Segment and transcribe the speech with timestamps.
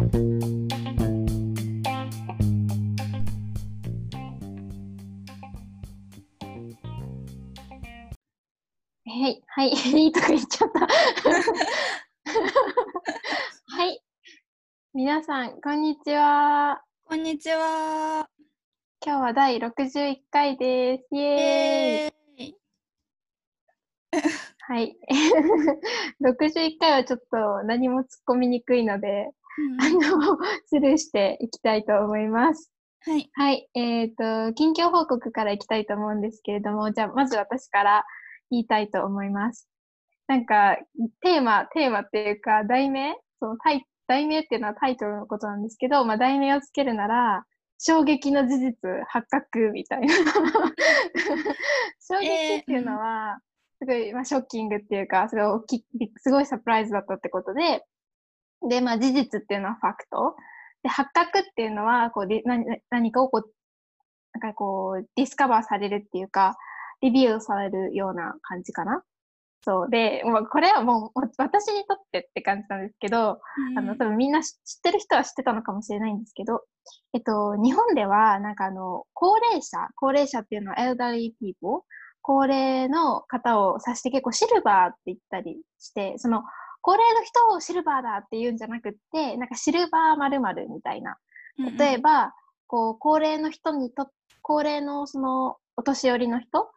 [0.00, 0.06] は
[9.28, 9.68] い、はい、
[10.04, 10.80] いいとこ言っちゃった。
[13.76, 14.02] はい。
[14.94, 16.82] 皆さん、こんにちは。
[17.04, 18.26] こんにちは。
[19.04, 21.08] 今日は第61回です。
[21.14, 22.56] イエーイ
[24.60, 24.96] はい。
[26.24, 32.70] 61回はちょっと何も突っ込みにくいので、うん、あの、スルーしていきたいと思います。
[33.02, 33.30] はい。
[33.32, 33.68] はい。
[33.74, 38.04] えっ、ー、と、近況報告からいきたいと思うんですけれども、じゃあ、まず私から
[38.50, 39.68] 言いたいと思います。
[40.26, 40.76] なんか、
[41.22, 43.14] テーマ、テーマっていうか、題名？
[43.38, 47.44] そのタイ題名っていうのはタイトルのことなんですけど、まあ、題名をつけるなら、
[47.78, 48.74] 衝撃の事実
[49.08, 50.08] 発覚みたいな
[52.02, 53.38] 衝撃っていうのは、
[53.78, 55.86] すごい、まあ、ショッキングっていうか、すごい大き
[56.16, 57.84] すごいサプライズだったってことで、
[58.68, 60.36] で、まあ、事実っていうのはファクト。
[60.82, 63.50] で、発覚っていうのは、こう、何何かをこう、
[64.32, 66.56] なんかこう、ディスカバーされるっていうか、
[67.00, 69.02] リビューされるような感じかな。
[69.62, 69.90] そう。
[69.90, 73.40] で、もうこれはもう私にとってって感じなんですけど、
[73.72, 76.62] うん、あの、多分みんな知ってる人は知ってたのかもしれないんですけど、
[77.12, 81.82] えっと、日本では、なんかあの、高齢者、高齢者っていうのは elderly people、
[82.22, 86.42] 高齢の方を指して結構シルバーって言ったりして、その、
[86.82, 91.16] 高齢の人をシルバーだって言うんじゃなくって、なんかシルバー〇〇みたいな。
[91.78, 92.30] 例えば、うん、
[92.66, 94.08] こう、高齢の人にと、
[94.42, 96.70] 高齢のその、お年寄りの人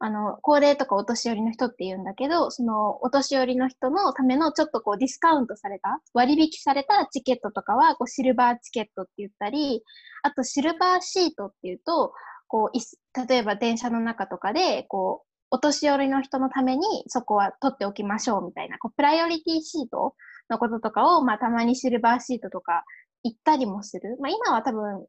[0.00, 9.82] あの、高齢とかお年寄りの人って言うんだけど、そのお年寄りの人のためのちょっとこうディスカウントされた、割引されたチケットとかはこうシルバーチケットって言ったり、
[10.22, 12.12] あとシルバーシートっていうと、
[12.46, 20.14] こう、例えば電車の中とかで、こう、お年寄りの人のためにそこは取っておきましょうみたいな、こうプライオリティシート
[20.50, 22.84] のこととかを、まあたまにシルバーシートとか
[23.22, 24.16] 言ったりもする。
[24.20, 25.06] まあ今は多分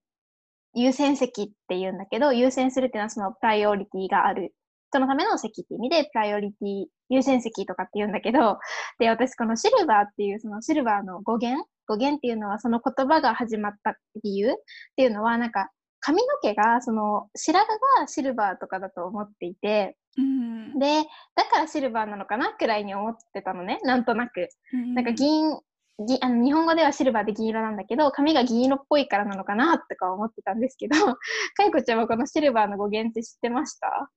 [0.76, 4.54] 優先席って言うんだけど、優先するっていうのはそのプライオリティがある
[4.92, 8.58] 人のための席って意味で、プライオリティ、優先席とかって言うんだけど、
[9.00, 14.56] で、私このシルバーっていう、そのシルバーの語源語源っていうのは、その言葉が始まった理由っ
[14.96, 15.70] ていうのは、なんか、
[16.02, 17.68] 髪の毛が、その、白髪
[18.00, 21.04] がシルバーとかだと思っていて、うん、で、
[21.36, 24.50] だからシルバーなのかなくらいに思ってたのね、なんとなく。
[24.74, 25.58] うん、なんか銀、
[26.06, 34.10] ぎあの日本語ではシルバーで銀色なんだけど、髪が銀色っぽいからなのかなとか思ってたんですけど、かいこちゃんはこのシルバーの語源って知ってました？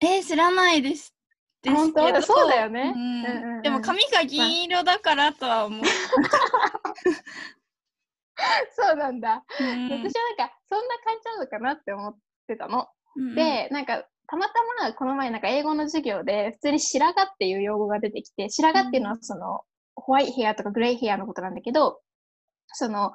[0.00, 1.14] えー、知らないです。
[1.64, 2.22] 本当？
[2.22, 2.94] そうだよね、
[3.62, 5.82] でも髪が銀色だからとは思う。
[8.74, 10.12] そうなんだ、うん、私はなんか
[10.68, 12.16] そんな感じなのかなって思っ
[12.48, 12.88] てたの。
[13.14, 19.60] うん、でなんかたまたまこの前なんか英語の授業で普通に白髪っていう用語が出てきて白髪っていうのはその、
[19.94, 22.00] ホワイトヘアとかグレイヘアのことなんだけど
[22.68, 23.12] その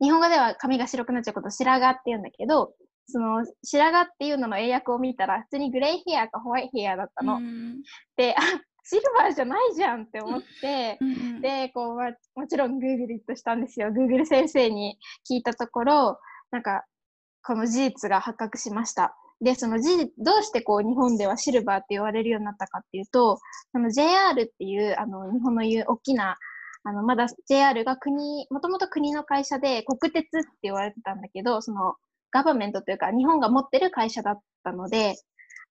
[0.00, 2.72] 日本語では髪が白くなっちゃうことを白髪って言うんだけど
[3.06, 7.40] その白髪っていうのの英訳を見たら普通にグレイヘアかホワイトヘアだったの。
[8.16, 8.40] であ
[8.88, 10.98] シルバーじゃないじゃんって思って、
[11.42, 13.92] でこう、ま、もちろんグーグルとしたんですよ。
[13.92, 14.96] グーグル先生に
[15.28, 16.20] 聞いたところ
[16.52, 16.84] なんか
[17.42, 19.16] この事実が発覚しました。
[19.40, 23.38] で、その事どうしてこう日本ではシルバーって言われるようになったかっていうと、
[23.72, 26.36] その JR っていうあの日本の言う大きな
[26.84, 31.96] あのまだ JR が国、もともと国の会社で国鉄って言われてたんだけど、その
[32.30, 35.16] ガバメントというか、日本が持ってる会社だったので、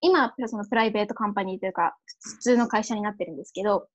[0.01, 3.87] 今、そのプライベートカンパニーというか、普通の会社になってるんですけど、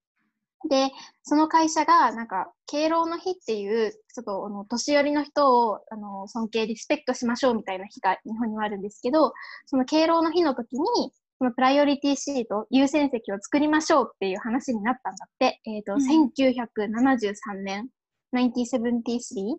[0.68, 0.90] で、
[1.22, 9.32] その会社が、なんか、敬老の日っていう、ちょっと、あの、年寄りの人を、あの、尊敬、リスペクトしましょうみたいな日が日本にはあるんですけど、
[9.66, 17.88] その敬老の日の時に、そのプライオリティシート、優先席を作りましょうっていう話になったんだって、えっ、ー、と、うん、1973年、
[18.34, 19.56] 1973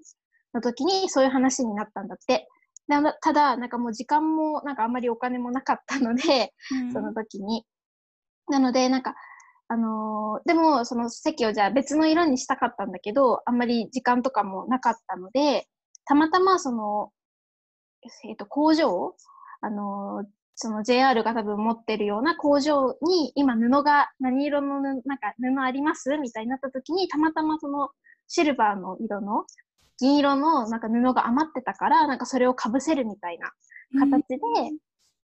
[0.53, 2.47] の時にそういう話になったんだって。
[2.87, 7.65] でただ、なんかもう時間も、なんかあんまりお金もなかったので、うん、その時に。
[8.47, 9.15] なので、なんか、
[9.71, 15.65] あのー、でも、その席をじゃあ別の色にしたかったんだけど、あんまり時間とかもなかったので、
[16.03, 17.13] たまたまその、
[18.25, 19.15] えっ、ー、と、工場、
[19.61, 27.89] あのー、その JR が多分持ってるような工場に今布が何色のなんか布ありますみたいになった時にたまたまその
[28.27, 29.45] シルバーの色の
[29.99, 33.51] 銀色のなんか布が余ってたから、なんかそれをかぶせるみたいな
[33.97, 34.37] 形で、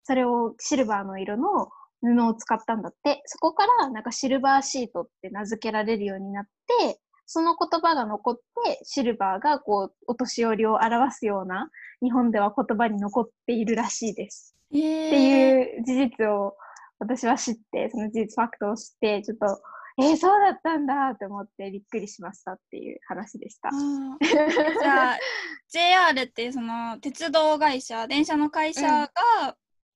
[0.03, 1.69] それをシルバーの色の
[2.05, 6.45] 布を使ったんだって、そこからなんかシルバーシートって名付けられるようになっ
[6.89, 11.69] て、その言葉が残って、シルバーがこう、お年寄りを表すような、
[12.01, 14.55] 日本では言葉に残っているらしいです。
[14.73, 16.55] えー、っていう事実を
[16.99, 19.61] 私は知って、その事実ファクトを知って、ちょっと
[19.97, 23.69] えー、そうだったんだって思ってびっくりしましたっていう話でした。
[23.71, 25.17] じゃあ
[25.71, 29.11] JR ってその鉄道会社電車の会社が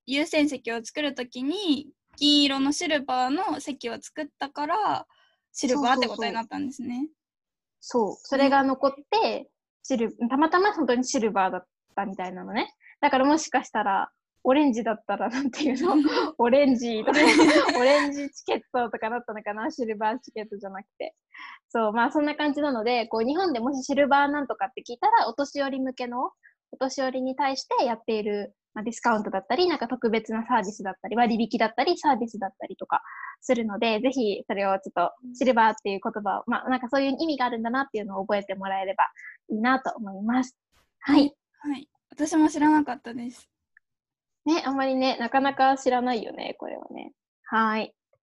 [0.06, 1.90] 優先席を作るときに
[2.20, 5.08] 銀色のシルバーの席を作ったから
[5.54, 7.08] シルバーってことになったんですね。
[7.80, 8.16] そう。
[8.24, 9.50] それが残って、
[9.84, 12.74] シルたまたま本当にシルバーだったみたいなのね。
[13.02, 14.12] だからもしかしたら
[14.44, 15.96] オレンジだったらなんていうの？
[16.38, 17.20] オレンジとか
[17.80, 19.72] オレンジチケットとかだったのかな？
[19.72, 21.16] シルバーチケットじゃなくて。
[21.70, 26.32] そうまあそんな感じなのでこう日本でもしシルバーなんとかって聞いたらお年寄り向けの
[26.72, 33.02] お年寄りに対してやっている、まあ、ディスカウントだったりなんか特別なサービスだったり割引だったりサービスだったりとか
[33.42, 39.06] するのでぜひそれをちょっとシルバーっていう言葉をまあなんかそういう意味があるんだなっていうのを覚えてもらえれば
[39.50, 40.56] いいなと思います。
[41.00, 43.50] はい、はい、私も知らなかったです。
[44.46, 47.12] ね、あんまりね、なかなか知らないよね、これはね。
[47.44, 47.94] はい。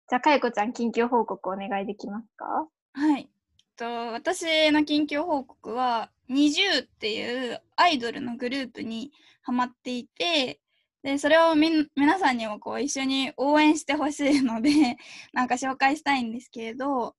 [0.09, 2.69] じゃあ、かよこちゃん、緊急報告お願いできますか？
[2.93, 3.29] はい。
[3.77, 9.13] と私の緊急報告は、20っていうアイドルのグループに
[9.45, 10.61] ハマっていて、
[11.03, 14.97] で、それをみ皆さんにもこう一緒に応援してほしいので
[15.33, 17.15] なんか紹介したいんですけれど、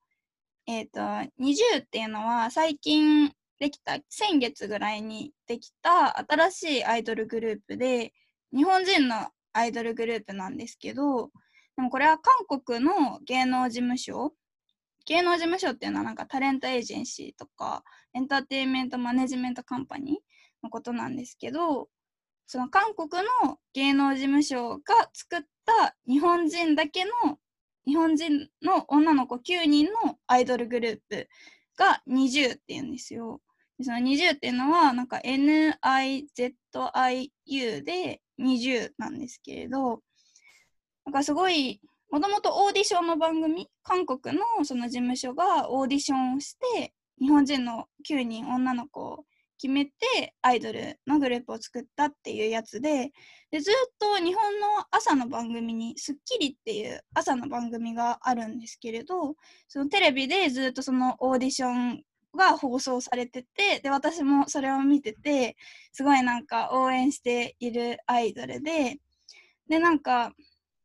[0.67, 0.99] えっ、ー、と、
[1.39, 8.13] 20っていうのは最近できた、先月ぐらいにできた新しいアイドルグループで、
[8.53, 11.31] 日本人のアイドルグループなんですけど、
[11.75, 14.33] でもこれは韓国の芸能事務所
[15.05, 17.83] 芸能事務所っていうのはなんかタレントエージェンシーとか
[18.13, 20.15] エンターテインメントマネジメントカンパニー
[20.63, 21.89] のことなんですけど
[22.47, 27.11] その韓国の芸能事務所が作った日本人だけの
[27.85, 31.27] 日本人の女の子9人のアイドルグループ
[31.77, 33.41] が20っていうんですよ。
[33.81, 36.23] その20っていうのはなんか NIZIU
[37.83, 40.01] で20なんですけれど、
[41.05, 49.25] なんかすごい、もともとオーディションの番組、韓国のその事務所がオーディションをして、日本人の9人女の子を
[49.57, 49.91] 決めて
[50.41, 53.11] アイドルのグループを作ったっていうやつで
[53.51, 59.35] でずっと日本の朝の番組に『スッキリ』っていう朝の番組があるんですけれど
[59.67, 62.03] そのテレビでずっとそのオーディション
[62.35, 65.55] が放送されててで私もそれを見てて
[65.91, 68.97] すごいなんか応援しているアイドルで
[69.67, 70.33] でなんか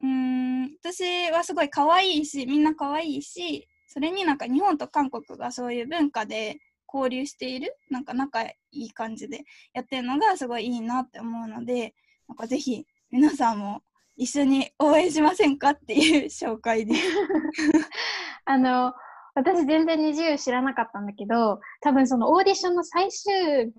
[0.02, 6.58] うん私はすごい可愛いしみんな可愛いしそれになんか日本と韓国がそういう文化で
[6.92, 11.94] 交流しているなんか仲いい感じでやってるのがすごいいいなって思うので
[12.28, 13.82] なんかぜひ皆さんも
[14.16, 17.00] 一緒に応援しませんかっていう紹介です。
[18.44, 18.92] あの
[19.34, 23.72] 私全然20知らなかったんだけど、多分そのオーディションの最終日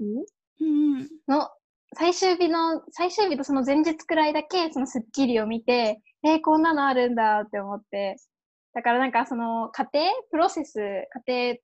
[1.28, 1.50] の、
[1.96, 8.18] 最終日の、最終日とその前日くらいだけ、そのスッキリを見て、えー、こんなのあるんだって思って、
[8.74, 10.00] だからなんかその過程、
[10.32, 10.80] プロセス、
[11.28, 11.58] 家庭、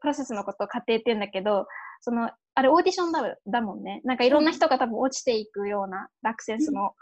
[0.00, 1.66] プロセスのことを過程って言うんだけど、
[2.00, 4.00] その、あれオーディションだだもんね。
[4.04, 6.94] なんかいろんな人が多分落ちていくような、落選スの、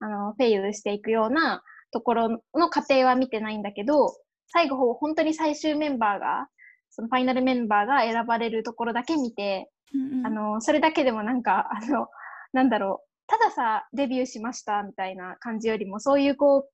[0.00, 4.14] あの、フェイルしていくようなところの過程は見てないんだけど、
[4.48, 6.48] 最後、本当に最終メンバーが、
[6.90, 12.08] そのファイナルメンバーが選ばれるところだけ見て、うんうん、あの、それだけでもなんか、あの、
[12.52, 16.70] なんだろう、たださ、デビューしましたみたいな感じよりも、そういうこう、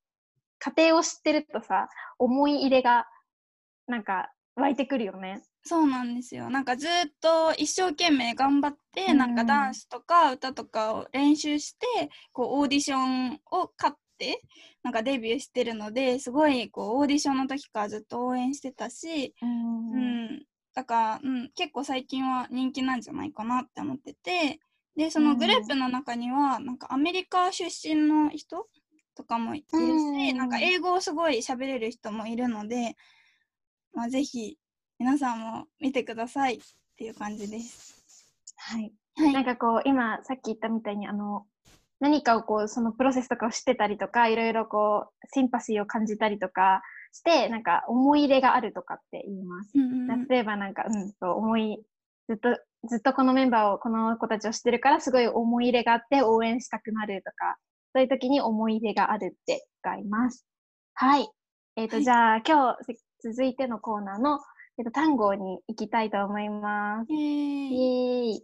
[0.58, 1.88] 過程を知ってるとさ、
[2.18, 3.06] 思い入れが、
[3.88, 5.42] なんか、湧いてくるよね。
[5.64, 6.50] そうなんですよ。
[6.50, 6.90] なんかずっ
[7.20, 14.42] と一生懸命頑張って、うん、なんかダンスとか歌とかを練習して、こうオーディションを勝って
[14.82, 19.96] なんかデビューしてるのですごいこうオーディションの時からずっと応援してたし、うん、う
[20.32, 24.60] ん、だから、うん、結構最近は人気なんじゃないかなって思ってて
[24.96, 28.66] でそのグループの中には、なんかアメリカ出身の人
[29.14, 32.94] とかもいるし、うん、なんか英語をすごい喋れる人もいるので、
[33.94, 34.56] まあ、ぜひ
[34.98, 36.58] 皆さんも見てくださいっ
[36.96, 38.04] ていう感じです。
[38.56, 38.92] はい。
[39.16, 41.44] はい、なんかこう今さっき言ったみたいにあの
[42.00, 46.82] 何かをこうそのプロセスとかを知ってたりとかいろいろこうシンパシーを感じたりとか
[47.12, 49.70] してなんか思い入れがあるとかって言います。
[49.74, 51.82] うんうん、例えばなんか、うん、そう思い
[52.28, 52.58] ずっと
[52.88, 57.56] ずっとこのメンバーをこの子たちを知ってるからすごい思い入れがあって応援したくなるとか
[57.92, 60.46] そういう時に思い入れがあるって使います。
[60.94, 61.28] はい。
[61.76, 64.40] えっ、ー、と、はい、じゃあ今日続いてのコーナーの、
[64.78, 67.12] えーと、単語に行きたいと思います。
[67.12, 68.42] イエーイ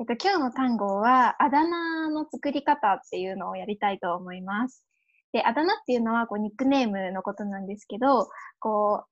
[0.00, 4.84] えっと、今日の単語は、あだ名の作り方っていうのをやりたいと思います。
[5.32, 8.28] で、あだ名っていうのはこうニックネームのことなんですけど、
[8.60, 9.04] こ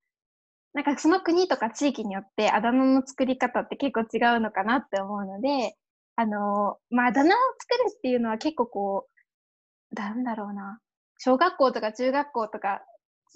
[0.74, 5.74] う、なんかその国とか地域によってあだ名の作り方って結構違うのかなって思うので、
[6.14, 9.08] あの、まあ、あだ名を作るっていうのは結構こ
[9.90, 10.78] う、なんだろうな、
[11.18, 12.82] 小学校とか中学校とか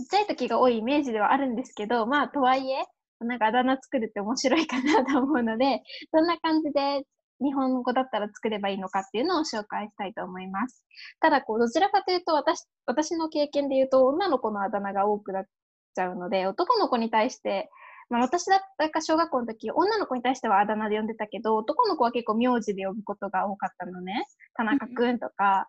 [0.00, 2.84] ちっちゃい時が多いイメージではあるんですけど、まあ、とはいえ、
[3.20, 7.02] なんかあだ名作るって面白いかなと思うので、 どんな感じで
[7.40, 10.82] 日本語だったら作ればいいのかっていうのを紹介したいと思います。
[11.20, 15.44] ただ、こう、どちらかというと、私、私の経験で言うと、女の子のあだ名が多くなっ
[15.94, 17.70] ちゃうので、男の子に対して、
[18.08, 24.24] まあ、私だったか小学校の時、女の子に対してはあだ名で呼んでたけど、男の子は結構名字で呼ぶことが多かったのね。
[24.54, 25.68] 田中くんとか、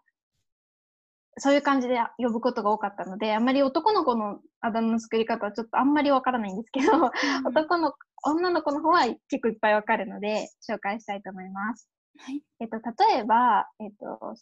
[1.37, 7.11] そういう感じで呼ぶことが多かったので、あんまり男の子のあだ名の作り方はちょっとあんまりわからないんですけど、うん、
[7.47, 11.89] 男の、女の子の方は結構いっぱいわかるので、紹介したいと思います。
[12.17, 12.43] はい。
[12.59, 14.35] えっと、例えば、えっと、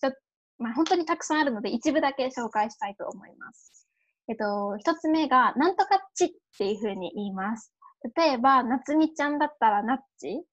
[0.58, 3.88] まあ、本当にたくさんあるので、一部だけ紹介したいと思います。
[4.28, 7.74] えっと、一つ目が、なんとかっちっていうふうに言います。
[8.16, 10.44] 例えば、なつみちゃんだったら、なっち、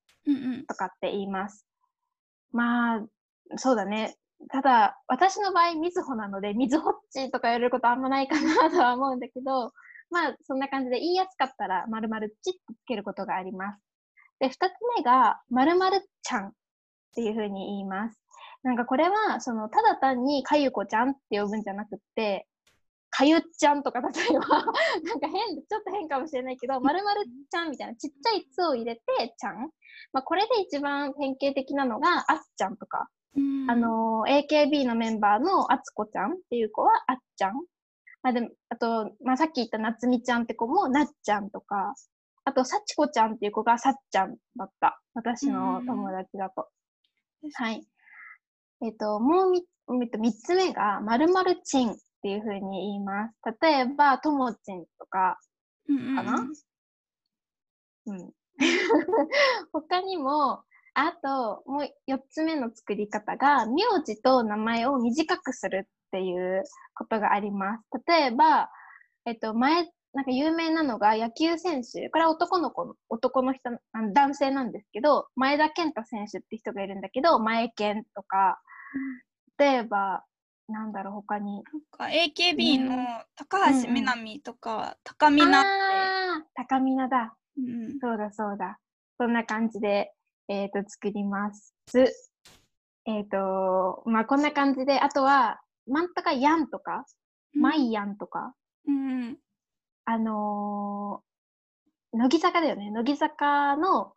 [0.66, 1.66] とかって言います。
[2.52, 3.06] まあ、
[3.56, 4.16] そうだね。
[4.50, 9.72] ただ、私の場合、みずほなので、みずほっちとかやることあんまないかなとは思うんだけど、
[10.10, 13.82] まあ、そんな感じで言いやすかったら、まるまるちってつけることがあります。
[14.38, 16.52] で、二つ目が、まるまるちゃんっ
[17.14, 18.20] ていうふうに言います。
[18.62, 22.46] なんかこれは、その、ただ単にかゆこちゃんって呼ぶんじゃなくって、
[23.10, 24.46] かゆっちゃんとか例えば
[25.02, 29.70] なんか変、ちょっと変かもしれないけど、 まるまるちゃんみたいなちっちゃい「つ」を入れて、ちゃん。
[30.12, 33.08] まあ、これで一番典型的なのが、あっちゃんとか。
[33.68, 37.54] あの、AKB のメンバーのあつこちゃんっていう子は、あっちゃん。
[38.22, 41.94] まあ、でも、あと、まあ、さっき言ったなつみちゃんって子も、なっちゃんとか、
[42.44, 45.00] あと、さちこちゃんっていう子がさっちゃんだった。
[45.14, 46.68] 私の友達だと。
[47.54, 47.86] はい。
[48.82, 49.64] えっ、ー、と、もうみ、
[50.02, 53.34] えっと、三つ目が、まるまるちんっていうふうに言います。
[53.60, 55.38] 例えば、ともちんとか、
[55.86, 56.48] かな、
[58.06, 58.32] うん、うん、
[59.72, 60.62] 他にも、
[60.98, 67.84] あと、もう4つ目の作り方が、名字と名前を短くするっていうことがあります。
[68.06, 68.70] 例えば、
[69.26, 72.08] えっと、前、なんか有名なのが野球選手。
[72.08, 73.68] これは男の子、男の人、
[74.14, 78.58] 男性なんですけど、前田健太選手って人がいるんだけど、前健とか、
[79.58, 80.24] 例えば、
[80.68, 81.62] なんだろう、他に。
[81.62, 82.96] なんか AKB の
[83.34, 85.68] 高橋みなみとか、高みなって。
[86.54, 87.36] 高みなだ。
[87.58, 88.78] うん、そうだそうだ。
[89.18, 90.14] そんな感じで、
[90.48, 91.74] えっ、ー、と、作ります。
[93.06, 97.04] えっ、ー、と、まあ、こんな感じで、あとは、なんとかやんとか、
[97.54, 98.54] まいやんとか、
[98.86, 99.36] うん、
[100.04, 102.90] あのー、乃木坂だよね。
[102.90, 104.12] 乃木坂の、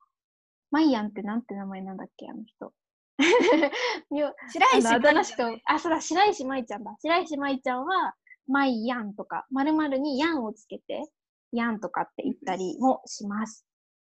[0.71, 2.73] まいやんってなんて名前なんだっけ、あの人。
[4.09, 4.33] 白
[4.77, 6.95] 石あの、人、あ、そうだ、白石舞ちゃんだ。
[6.99, 8.13] 白石舞ちゃんは、
[8.47, 11.11] まいやんとか、まるまるにやんをつけて、
[11.51, 13.65] やんとかって言ったりもします。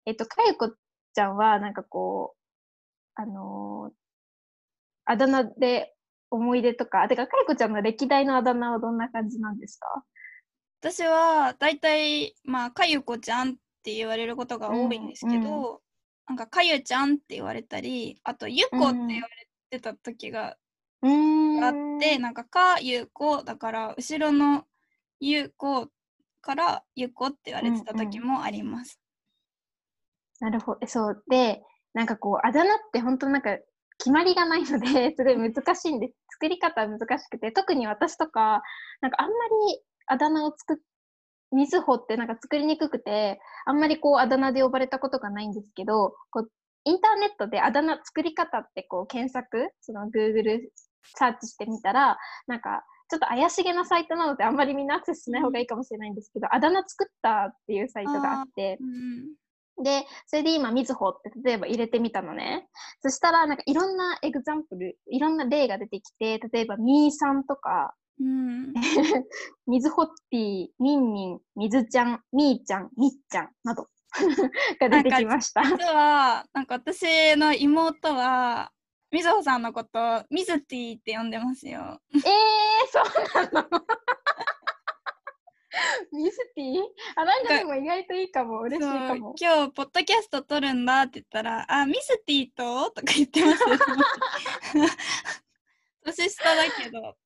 [0.05, 0.75] えっと、かゆこ
[1.15, 3.93] ちゃんは、なんかこう、あのー、
[5.07, 5.95] あだ名で
[6.31, 10.05] 思い出とか、てか、かいこちゃんの歴代のあだ名はどんな感じなんですか？
[10.81, 15.79] 私は、だいたい、まあ、かゆこちゃんって言われることが多いんですけど、うんうん、
[16.29, 20.57] なんか、かゆちゃんって言われたり、あと、ゆこって言われてた時があっ
[21.01, 24.65] て、うん、なんか、かゆこ、だから、後ろの
[25.19, 25.89] ゆこ
[26.41, 29.01] からゆこって言われてた時もあります。
[30.41, 30.87] なるほど。
[30.87, 31.23] そう。
[31.29, 31.63] で、
[31.95, 33.59] なんかこう、あだ名って本当なんか
[33.99, 36.15] 決まりがないので、すごい難しいんです。
[36.33, 38.63] 作り方難しくて、特に私とか、
[39.01, 39.35] なんかあんま
[39.69, 40.77] りあだ名を作っ、
[41.51, 46.51] みずほってなんか作りにくくて、あんまりこうあだ名で呼ばれたことがないんですけど、こう
[46.85, 50.61] インターネットであだ名作り方ってこう検索、その Google
[51.17, 58.79] サーチしてみたら、なんかちょっと怪しげなサイトなのであんまりみんなアクセスしない方がいいかもしれないんですけど、あだ名作ったっていうサイトがあって、
[59.83, 62.69] で、それで今、みずほって例えば入れてみたのね。
[63.01, 68.73] そしたら、なんかいろんなエグザンプル、いろんな例が出てきて、例えば、みーさんとか、うん、
[69.69, 73.87] みずほっぴー、みんみん、みずちゃん、みーちゃん、みっちゃんなど
[74.81, 75.63] が出てきました。
[75.63, 78.73] 実は、なんか私の妹は、
[79.11, 82.01] みずほさんのこと、みずティーって呼んでますよ。
[82.13, 82.23] えー、
[82.91, 83.69] そうなの？
[86.13, 86.81] ミスティ
[87.17, 88.61] あ、なんかでも意外といいかも。
[88.61, 89.35] 嬉しいかも。
[89.41, 92.91] 今日、ポッドキャスト撮るんだって言ったら、あ、ミスティと？
[92.91, 93.69] とか言ってますよ。
[96.05, 97.17] 年下だけど。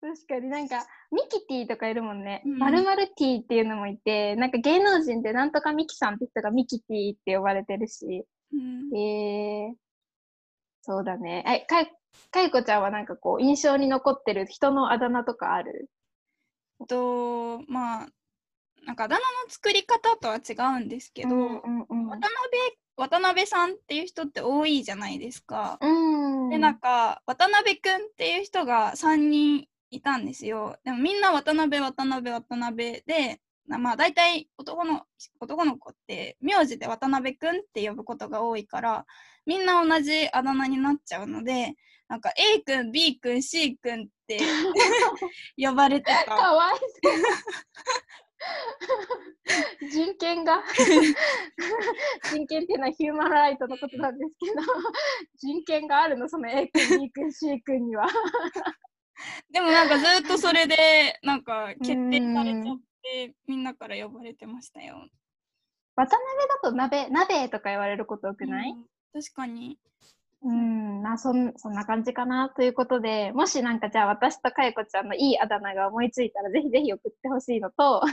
[0.00, 2.42] 確かになんか、ミキティとかいるもんね。
[2.44, 8.24] まるまるティっていうのもいて、なんか芸能人でなんとかミキさんって人がミキティって呼ばれてるし。
[8.52, 9.74] うん、えー、
[10.82, 11.44] そうだね。
[11.46, 11.92] え、かい、
[12.30, 15.88] かいこちゃんはなんかこう、印象に残ってる人のあだ名とかある？
[16.86, 18.08] とまあ
[18.84, 25.78] なんかあだ名の作り方とは違うんですけど、うんうんうん、渡辺渡辺さんっていう人って多いじゃないですか。
[25.80, 30.78] うん、でなんか渡辺くんっていう人が3人いたんですよ。
[30.84, 35.02] でもみんな渡辺、渡辺、渡辺で、まあ大体男の
[35.40, 39.06] 男の子って名字で渡辺くんって呼ぶことが多いから
[39.44, 41.74] みんな同じあだ名になっちゃうので
[42.08, 44.38] なんか A くん B くん C くんって
[45.56, 46.24] 呼ばれてた。
[46.24, 46.88] かわいそう。
[49.90, 50.62] 人権が。
[52.30, 54.62] 人権っていうのはヒューマンライトのことなんですけど
[55.38, 58.06] 人権があるのその A 君 B 君 C 君には。
[59.50, 65.08] でもなんかずっとそれでなんか決定されちゃってみんなから呼ばれてましたよ。
[65.96, 68.84] 渡辺だと鍋鍋とか言われること多くない、うん、
[69.14, 69.78] 確かに
[70.42, 78.08] うん、まあそんそんな感じかなということで、もしなんかじゃあ私とかよこちゃんのいいあだ名が思いついたらぜひぜひ送ってほしいのと、あ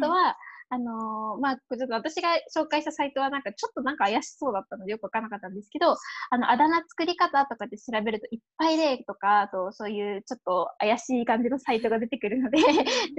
[0.00, 0.36] とは、
[0.72, 5.96] あのー、まあ、ちょっと私が紹介したサイトはなんかちょっとなんか怪しそうだったのでよくわからなかったんですけど、
[6.30, 12.64] あの、あだ名作り方とかで調べるといっぱい例とか、あとそういうちょっと怪しい感じのサイトが出てくるのでぜ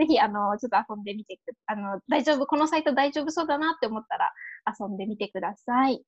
[0.08, 4.32] ひあの、ちょっと遊んでみて、あの、大丈夫、このサイト大丈夫そうだなって思ったら
[4.80, 6.04] 遊んでみてください。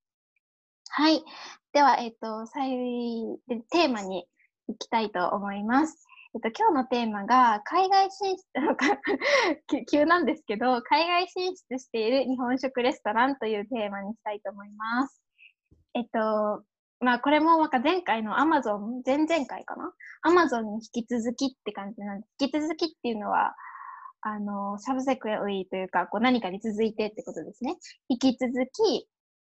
[0.98, 1.26] はい。
[1.74, 2.70] では、えっ、と、最
[3.50, 4.26] でテーマに
[4.70, 6.08] 行きたいと思います。
[6.34, 15.22] えっと、今日のテーマが、海外進出、 急なんですけど、海外進出している日本食レストランというテーマにしたいと思います。
[15.96, 16.64] えっと、
[17.02, 19.92] まあ、これもなんか前回の Amazon、前々回かな
[20.26, 22.36] ?Amazon に引き続きって感じなんです。
[22.40, 23.54] 引き続きっていうのは、
[24.22, 27.76] あの、サブセクエリというか、こう何かに続いてってことですね。
[28.08, 29.10] 引き続き、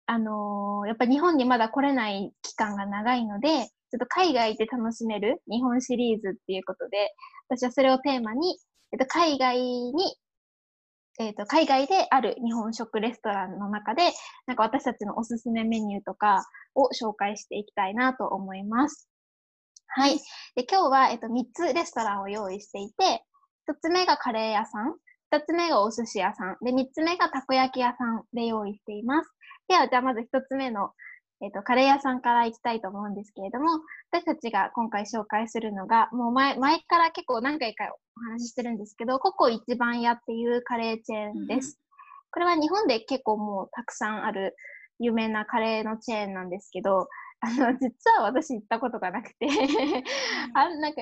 [0.07, 7.13] あのー、やっぱ日本にまだ来れない期間が長いので、ちょっと海外で楽しめる日本シリーズっていうことで、
[7.49, 8.57] 私はそれをテーマに、
[8.93, 10.15] えっと、海外に、
[11.19, 14.03] えっと、海外である日本食レストランの中で、
[14.45, 19.09] なんか私たちのおすすめメニューとかを紹介していきたいなと思います。
[19.87, 20.17] はい。
[20.55, 23.23] で今日は、えっと、3つレストランを用意していて、
[23.69, 24.95] 1つ目がカレー屋さん、
[25.33, 29.29] 2つ目がお寿司屋さん、で、3つ目がたこ焼き屋さんで用意しています。
[29.67, 30.91] では、じゃあまず一つ目の、
[31.41, 33.67] えっ、ー、と、カレー屋さんから行きたいと思うんですけれども、
[34.11, 37.85] 私たちが今回紹介するのが、もう前、前から結構何回か
[38.17, 41.79] お話ししてるんですけど、ココ一番屋っていうカレーチェーンです。
[41.79, 41.87] うん、
[42.31, 44.55] これは日本で結構もうたくさんある
[44.99, 47.07] 有名なカレーのチェーンなんですけど、
[47.39, 49.47] あの、実は私行ったことがなくて
[50.53, 51.01] あなんか、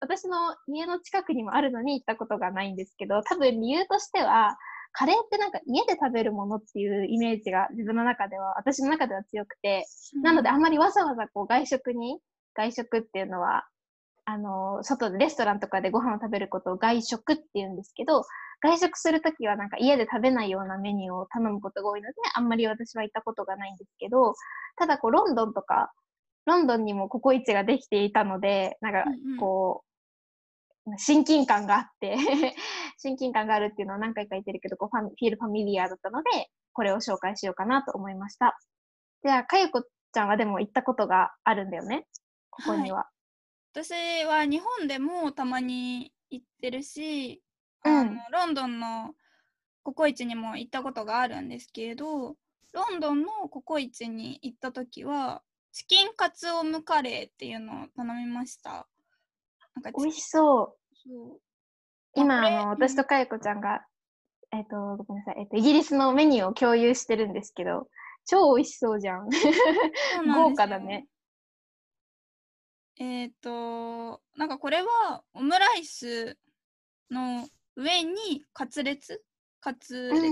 [0.00, 4.56] 私の家の近くにもあるのに行ったことがないんですけど、多分理由としては、
[4.94, 12.18] カレーってなんか家で食べるものっていうイメージが自分の中では、私の中では強くて、うん、なのであんまりわざわざこう外食に、
[12.54, 13.66] 外食っていうのは、
[14.24, 18.24] あの、外でレストランとかでご飯を食べることを外食って言うんですけど、
[18.62, 24.34] 外食するときはなんか家で食べないようなメニューを頼むことが多いので、あんまり私は行ったことがないんですけど、
[24.76, 25.92] ただこうロンドンとか、
[26.46, 29.04] ロンドンにもココイチができていたので、なんか
[29.40, 29.93] こう、
[30.98, 32.16] 親近感があって
[32.98, 38.58] 親近感があるっていうのを何回か言ってるけど、こうファフィールファミリアだったので、これを紹介しようかなと思いました。
[39.22, 42.06] じゃあ、かゆこちゃんはでも行ったことがあるんだよね、
[42.50, 42.98] ここには。
[42.98, 43.10] は
[43.74, 47.42] い、私は日本でもたまに行ってるし、
[47.84, 49.14] うん、あのロンドンの
[49.82, 52.36] ココイチにも行ったことがあるんですけれど、
[52.72, 55.42] ロンドンのココイチに行った時は、
[55.72, 58.86] チキンカツオムカレーっていうのを頼みました。
[59.74, 60.76] なんか美味しそう。
[60.94, 61.40] そう
[62.14, 63.84] 今、あの、私とかよこちゃんが、
[64.52, 67.88] えっ、ー、と、ごめんなさい、えっ、ー、と、イギリスのメニューを共有してるんですけど、
[68.26, 69.28] 超美味しそうじゃん。
[70.32, 71.08] 豪華だね。
[72.98, 76.38] えっ、ー、と、なんかこれはオムライス
[77.10, 79.22] の上にカツレツ？
[79.60, 80.24] カツレツ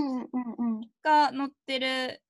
[1.03, 2.21] が乗ってる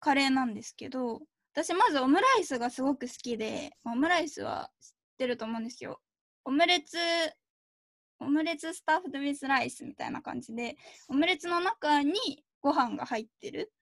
[0.00, 1.20] カレーなんですけど、
[1.52, 6.00] 私まずオムライスがすごく好きで、オムライスは知ってると思うんですよ。
[6.44, 6.98] オムレツ、
[8.20, 10.76] オムレツスタッフドウィズライスみたいな感じで、
[11.08, 13.72] オムレツの中にご飯が入ってる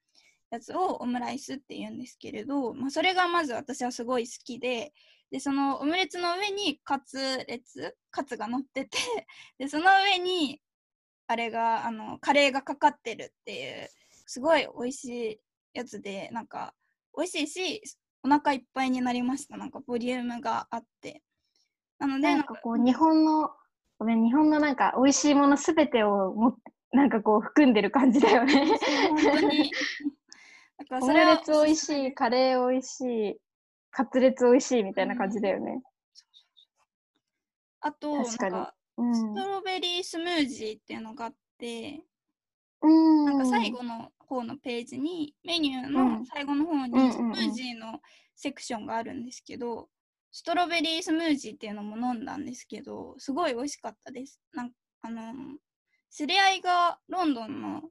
[0.50, 4.92] やつをオムライスって言うんですけれど、まあ、それがまず私はすごい好きで、
[5.30, 8.98] で、そのオムレツの上にカツレツ、カツが乗ってて、
[9.58, 10.60] で、その上に、
[11.28, 13.88] あれが、あの、カレーがかかってるっていう、
[14.26, 15.40] すごい美味しい
[15.72, 16.74] やつで、なんか、
[17.16, 17.82] 美味しいし、
[18.24, 19.56] お腹いっぱいになりました。
[19.56, 21.22] なんかボリュームがあって。
[22.00, 23.50] なので、なんかこう、日本の、
[23.98, 26.56] ごめん、日本のなんか美味しいものすべてをも
[26.92, 28.66] なんかこう含んでる感じだよね。
[29.10, 29.70] 本当に。
[30.78, 31.32] だからそれは。
[31.32, 33.36] オムレツ美味しい、カレー美味しい、
[33.90, 35.72] カツレツ美味しいみたいな感じだよね。
[35.72, 35.82] うん、
[37.80, 42.02] あと、確かに、うん、ストロベリースムージーっていうのがあって、
[42.82, 48.00] うん、なんか最後の方のページにメニューの最後の方にスムージーの
[48.34, 49.88] セクションがあるんですけど、
[50.32, 55.32] ストロベリースムージーっていうのも飲んだんですけどすごい美味しかったですなんあの
[56.10, 57.82] 知り合いがロンドンの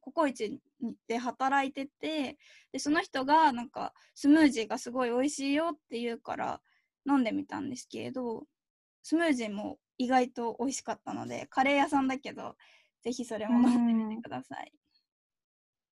[0.00, 0.60] ココイチ
[1.08, 2.36] で働いてて
[2.72, 6.60] でその人がなんかスムージーがすごい美味しいよって言うから
[7.08, 8.44] 飲んでみたんですけれど
[9.02, 12.56] スムージーも意外と美味しかったのでカレー屋さんだけど
[13.02, 14.72] ぜひそれも飲んでみてください。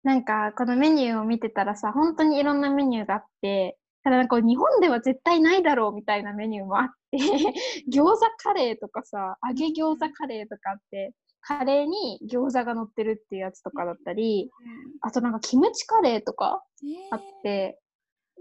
[0.03, 7.17] なんかこのメニューを見てたらさ本当にいろんなメニューがあってただなんか日本では絶対ないだろうみたいなメニューもあって
[7.91, 14.49] 餃子カレーとかさ揚げ餃子カレーとかあってカレーに餃子が乗ってるっていうやつとかだったり、
[15.01, 16.61] あとなんかキムチカレーとか
[17.09, 17.79] あって、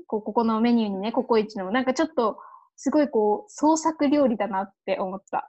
[0.08, 2.36] こうここのメニューにね、ココイチの、なんかちょっと
[2.74, 5.48] すごいこう創作料理だなって思った。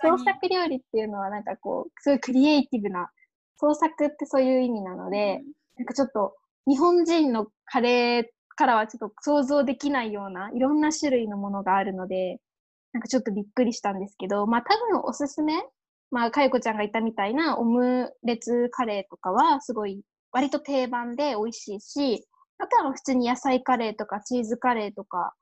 [0.00, 3.10] 創作料理っていうのはなんかこう、すごいクリエイティブな、
[3.58, 5.42] 創作ってそういう意味なので、
[5.76, 6.34] なんかちょっと
[6.66, 8.24] 日本人のカレー
[8.54, 12.38] からはちょっと想像できないようないろんな種類のものがあるので、
[12.92, 15.54] なんかちょっとびっくりしたんですけど、まあ多分おすすめ
[16.10, 22.24] まあ、かゆこちゃんが言ったみたいなオムレツカレーとかはすごい割と定番で美味しいし、
[22.58, 25.34] あとは普通に野菜カレーとかチーズカレーとか、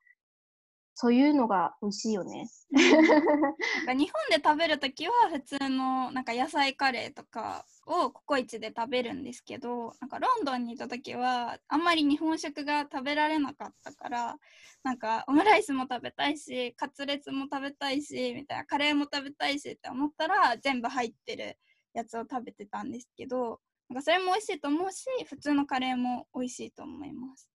[0.94, 2.48] そういうのが美味しいよね。
[2.70, 3.96] 日本
[4.30, 14.38] で食べるときは普通のなんか野菜カレーとかをココイチで食べるんですけどなんかロンドンにいた時はあんまり日本食が食べられなかったから
[14.82, 21.58] なんかオムライスも食べたいしカツレツも食べたいしみたいなカレーも食べたいしって思ったら全部入ってる
[21.94, 27.48] やつを食べてたんですけどなんかそれも美味しいと思うし普通のカレーも美味しいと思います。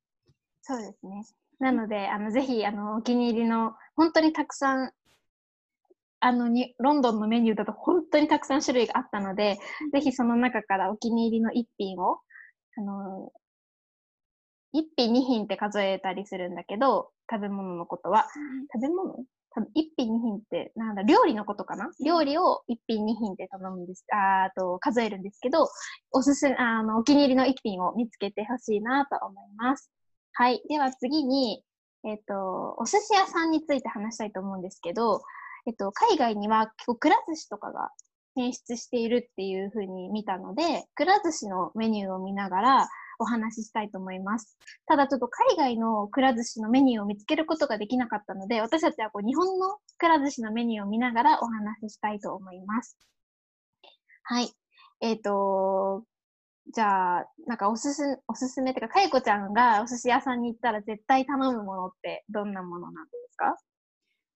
[0.62, 1.23] そうですね
[1.60, 4.91] なので、あのぜひあのお気に入りの本当にたくさん
[6.20, 9.60] あのにロンドンのメニューだと本当にたくさん種類があったので、
[9.93, 12.20] ぜひその中からお気に入りの一品を、
[12.78, 13.32] あの、
[14.74, 18.28] 一品二品って数えたりするんだけど、食べ物のことは。
[18.74, 19.26] 食べ物？
[19.52, 21.89] 多分一品二品って、なんだ、料理のことかな？
[22.04, 25.67] 料理を一品二品って頼むんです、あと数えるんですけど、
[26.12, 29.91] おすすめ、あの、お気に入りの一品を見つけてほしいなと思います。
[30.39, 30.62] はい。
[30.69, 31.63] では次に、
[32.06, 35.23] えっ、と、お寿司屋さんについて話したいと思うんですけど、
[35.65, 37.89] えっと、海外には結構くら寿司とかが
[38.36, 44.60] 進出しているっていうふうに見たので、くら寿司のメニューを見ながらお話ししたいと思います。
[44.86, 52.95] ただちょっと海外のくら寿司のメニューを見つけることができなかったので、私たちはこう日本のくら寿司のメニューを見ながらお話ししたいと思います。
[54.21, 54.52] はい。
[55.02, 56.04] えっ、と、
[56.73, 63.56] じゃあ、なんかおすす、おすすめっていうか、かゆこちゃんがお寿司屋さんに行ったら絶対頼むものってどんなものなんですか？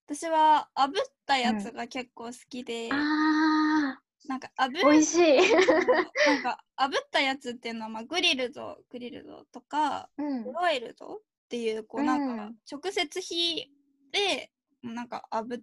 [0.08, 0.92] 私は炙っ
[1.26, 5.38] たやつが結構好きで、うん、あなんか炙る美味しい。
[5.56, 11.18] なんか炙ったやつっていうのは、まあ、グリルドグリルドとか、うん、ロイルドっ
[11.50, 13.70] ていうこうなんか直接火
[14.12, 14.52] で
[14.84, 15.62] なんか炙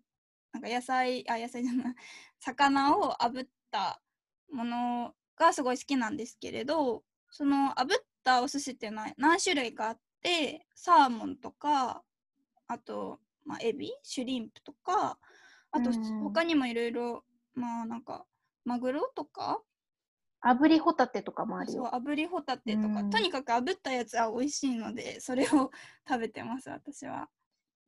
[0.52, 1.94] なんか野菜あ野菜じゃない
[2.40, 4.00] 魚を炙った
[4.50, 7.86] ものがすごい好きなんですけれどその炙っ
[8.24, 12.02] たお寿司っていうのは何種類かあってサーモンとか
[12.66, 15.18] あとまあ、エビシュリンプとか
[15.72, 15.90] あと
[16.22, 17.24] 他にもいろいろ
[17.54, 18.26] まあなんか
[18.66, 19.62] マグロとか
[20.44, 21.88] 炙りホタテとかもあるよ。
[21.90, 23.02] そう炙りホタテとか。
[23.04, 25.70] とにかく炙ったやつは美味しいのでそれを
[26.06, 27.28] 食べてます私は。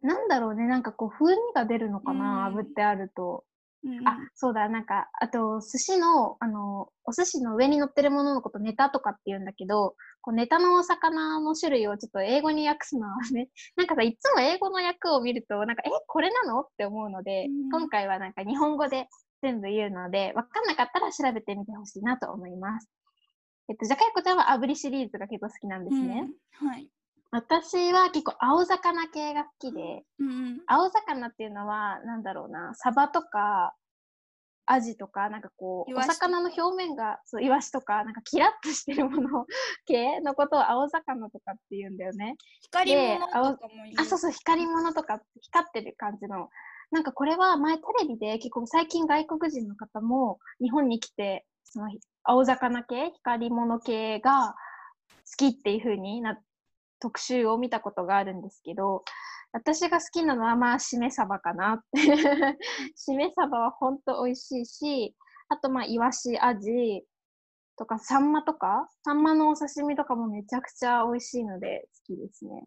[0.03, 0.67] なんだろうね。
[0.67, 3.45] なんかこう風味が出るのかな、炙ってあると
[3.85, 16.61] うんあ、そうだ、なんか、あと、寿司の、あの、お寿司の上に乗ってるもののことネタとかって言うんだけど、こうネタのお魚の種類をちょっと英語に訳すのはね、 なんかさ、いつも英語の訳を見ると、なんか、え、これなの？
[16.61, 19.09] って思うので、うん、今回はなんか日本語で
[19.43, 22.91] 全部言うので、わかんなかったら調べてみてほしいなと思います。
[23.69, 26.29] えっと、じゃかやこちゃんは炙りシリーズが結構好きなんですね。
[26.61, 26.91] うん、はい。
[27.33, 33.75] 私は結構青魚系が好きで、うん、青魚っていうのは、なんだろうな、サバとか、
[34.67, 39.47] アジとか、なんかこう、お魚の表面が、そう、イワシとか、なんかキラッとしてるもの
[39.85, 42.37] 系のことを青魚とかって言うんだよね。
[42.63, 43.95] 光り物とかもいい。
[43.99, 46.49] あ、そうそう、光り物とか、光ってる感じの。
[46.93, 51.89] なんかこれは前テレビで結構最近外国人の方も日本に来て、その
[52.25, 54.55] 青魚系、光り物系が
[55.31, 56.41] 好きっていう風にな
[57.01, 59.05] 特集を見たことがあるんですけど、
[59.53, 61.83] 私が好きなのはまあ、しめ鯖かな。
[62.95, 65.17] しめ鯖はほんと美味しいし、
[65.49, 67.05] あとまあ、イワシ、アジ
[67.77, 72.65] とか、サンマとか、サンマのお刺身とかもめちゃくちゃ美味しいので好きですね。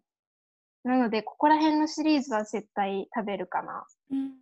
[0.82, 3.86] なので、ここら辺のシリーズは絶対食べるかな。
[4.10, 4.34] うん。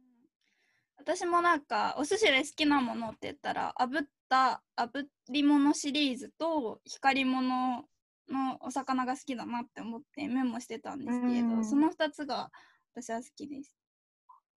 [0.97, 7.85] 私もなんか、お寿司で好きなものって言ったら、炙った、炙り物シリーズと光り物
[8.29, 12.51] のお魚が好きだなって思ってメモしてたんですけれど、その2つが
[12.95, 13.77] 私は好きです。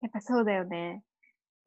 [0.01, 1.03] やっぱそうだよね。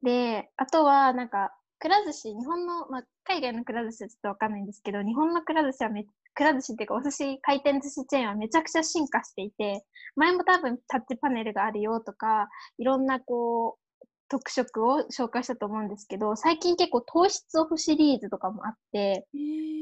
[0.03, 9.83] で、あとは、なんか、くら寿司、日本の、まあ、海外のくら寿司はちょっとわかんないんですけど、日本のくら寿司はめ、くら寿司っていうか、お寿司回転寿司チェーンはめちゃくちゃ進化していて、
[10.15, 19.27] 前も多分タッチパネルがあるよとか、いろんなこう、特色を紹介したと思うんですけど、最近結構糖質オフシリーズとかもあって、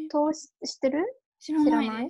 [0.10, 1.04] 糖質してる？
[1.46, 2.10] 知らない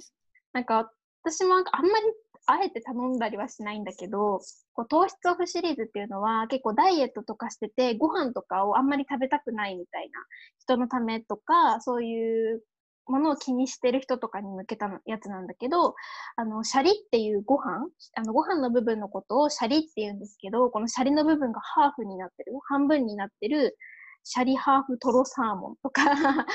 [0.53, 0.91] なんか
[1.23, 2.05] 私もあんまり
[2.47, 4.39] あえて頼んだりはしないんだけど、
[4.73, 10.19] こう糖質オフシリーズっていうのは結構ダイエットとかしてて、ご飯とかをあんまり食べたくないみたいな
[10.59, 12.61] 人のためとか、そういう
[13.07, 15.95] ものを気にしてる人とかに向けたやつなんだけど、
[16.35, 23.77] あの、シャリっていうご飯、あの、ご飯の部分のことをシャリって言うんですけど、このシャリの部分がハーフになってる、半分になってる、
[24.23, 26.03] シャリハーフトロサーモンとか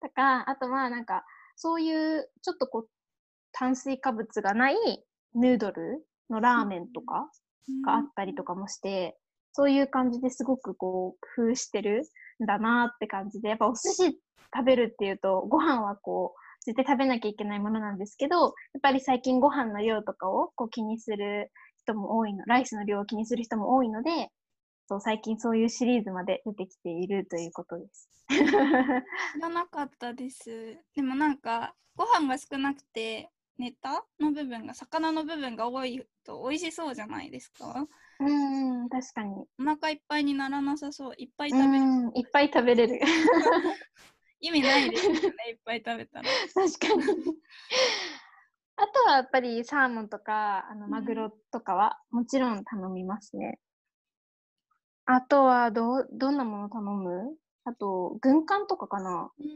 [0.00, 1.24] とか、あとはなんか、
[1.62, 2.88] そういうちょっとこう、
[3.52, 4.76] 炭水化物がない
[5.34, 7.30] ヌードルのラーメンとか
[7.84, 9.18] があったりとかもして、
[9.52, 12.08] そういう感じですごくこう、工夫してる
[12.42, 14.18] んだなって感じで、やっぱお寿司
[14.54, 24.30] 食べるっていうと、ご飯はこう、絶対食べなきゃいけないものなんですけど、やっぱり最近ご飯の量とかをこう気にする人も多いの、ライスの量を気にする人も多いので、
[24.90, 28.08] そう最近そういうシリーズまで出てきているということです。
[28.28, 28.42] 知
[29.40, 30.76] らなかったです。
[30.96, 37.86] でもなんか、ご飯が少なくて、ネタの部分が、魚の部分が多いと美味しそうじゃないですか？
[38.18, 39.46] うん、確かに。
[39.60, 41.14] お腹いっぱいにならなさそう。
[41.16, 41.84] いっぱい食べる。
[42.16, 42.98] いっぱい食べれる。
[44.40, 45.18] 意味ないですよね、
[45.50, 46.28] いっぱい食べたら。
[46.52, 47.36] 確かに。
[48.74, 53.60] あとはやっぱりサーモンとかあのマグロとかはもちろん頼みますね。
[55.10, 57.36] うん、あとはどどんなもの頼む？
[57.64, 59.48] あと軍艦とかかな、うん、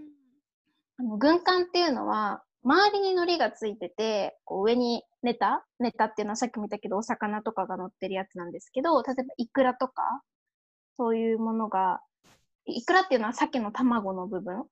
[0.98, 5.64] あの軍艦っていうのは周りに海苔がついててこう上にネタ？
[5.80, 10.22] ネタっていうのはさっきも言ったけどお魚とかが乗ってるやつなんですけど例えばイクラとか
[10.96, 12.00] そういうものが
[12.66, 14.64] イクラっていうのは鮭の卵の部分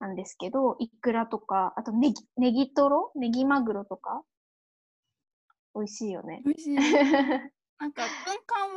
[0.00, 3.12] なんですけど、イクラとか、あとネギ、ネギトロ？
[3.16, 4.22] ネギマグロとか、
[5.74, 6.42] 美味しいよね。
[6.44, 6.74] 美味しい。
[7.78, 8.74] なんか、軍艦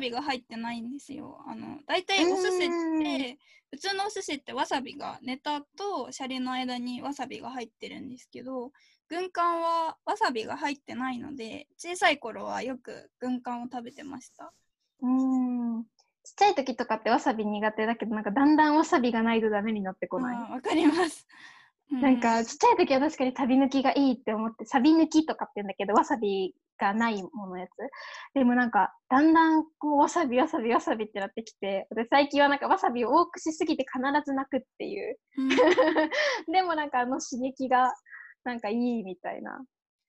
[0.00, 1.38] びが入ってないんですよ。
[1.46, 2.68] あの、大体お寿司っ
[3.02, 3.38] て、
[3.70, 8.72] 普通のお寿司ってわさびが、ネタとシャリの間にわさびが入ってるんですけど、
[9.08, 14.52] 軍艦はわさびが入ってないので、小さい頃はよく軍艦を食べてました。
[15.02, 15.84] うん。
[16.22, 20.50] ちっちゃい時とかってわさび苦手だけど、なんかだんだんわさびがないとダメになってこない？
[20.50, 21.26] わかります。
[21.90, 27.70] なんかちっちゃい時は確かに旅抜きがいいって思って、サビ抜きとかって言うんだけど、わさびがないものやつ。
[28.34, 35.18] でもなんか、だんだんこうわさびわさびわさびってなってきて、で最近はなんかわさびを多くしすぎて必ず泣くっていう。
[35.36, 35.48] うん、
[36.52, 37.92] でもなんかあの刺激が
[38.44, 39.62] なんかいいみたいな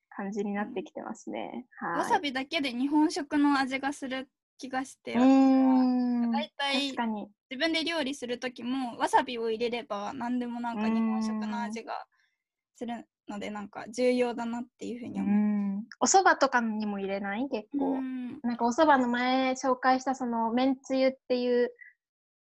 [0.09, 1.67] 感じになってきてますね。
[1.79, 6.95] はい、わさびだけで日本食の味がする気がして、大体
[7.49, 12.05] 自分で料理する時もわさびを入れれば何でもなんか日本食の味が
[12.75, 15.60] するのでなんか重要だなっていうふうに思う。
[15.99, 17.47] お蕎麦とかにも入れない？
[17.49, 18.01] 結構。
[18.43, 21.71] なんかお蕎麦の前紹介したそのめんつゆっていう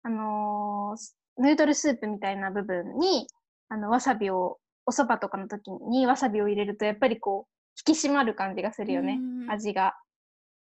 [0.04, 3.28] あのー、ヌードルスープみたいな部分に
[3.70, 7.52] あのわさびをお蕎麦とかの時にわさびを入れるとやっぱりこう
[7.90, 9.96] 引き締まる感じがするよね味が。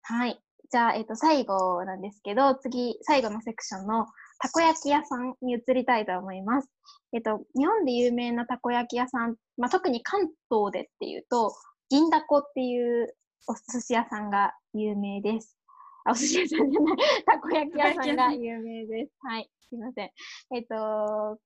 [0.03, 0.41] はい。
[0.71, 4.07] じゃあ、えっ、ー、と、最後なんですけど、次、最後のセクションの
[4.41, 6.69] たこ焼き屋さんに移りたいと思います。
[7.13, 11.53] えっ、ー、と、日本で有名なたこ焼き屋さん、まあ、特に関東でっていうと、
[11.89, 13.15] 銀だこっていう
[13.47, 15.57] お寿司屋さんが有名です。
[16.05, 19.13] あ、お寿司屋さんじゃない、たこ焼き屋さんが有名です。
[19.23, 20.11] はい、すいません。
[20.55, 21.39] えっ、ー、と、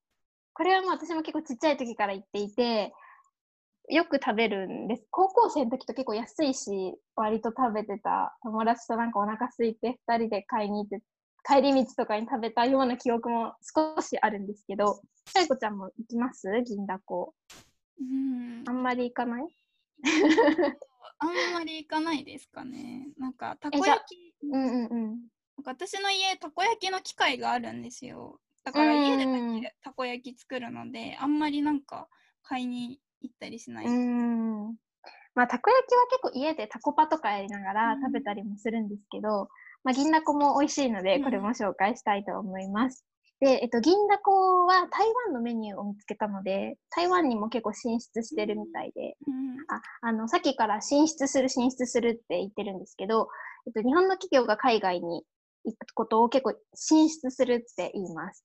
[0.55, 2.93] これはもう私も結構ちっちゃい時から行っていて、
[3.89, 5.07] よく食べるんです。
[5.11, 11.03] 高校生の時と結構安いし、割と食べてた友達となんかお腹空いて2人で買いに行って、
[11.45, 16.49] 帰り道とかに食べたような記憶も少しあるんですけど、さいこちゃんも行きます？
[16.65, 17.35] 銀だこ。
[17.99, 18.65] うん。
[18.69, 19.45] あんまり行かない？
[21.19, 23.09] あんまり行かないですかね。
[23.19, 24.35] なんか、たこ焼き。
[24.43, 25.09] うんうんうん。
[25.57, 28.41] なんか私の家、たこ焼きの機械があるんですよ。
[28.65, 29.25] だから家で
[29.83, 32.09] たこ焼き作るので、あんまりなんか
[32.43, 34.75] 買いに行ったりしないうん
[35.35, 39.49] まあたこ焼きは結構家でタコパとかやりながら食べたりもするんですけど、うん、
[39.85, 43.05] まあ、銀だこも美味しいのでこれも紹介したいと思います。
[43.41, 53.29] うん、で、えっと、銀だこは台湾のメニューを見つけたので台湾にも結構進出してるみたいで、うん、ああのさっきから進出する進出するって言ってるんですけど、
[53.67, 55.23] えっと、日本の企業が海外に
[55.65, 58.45] 行くことを結構進出するって言います。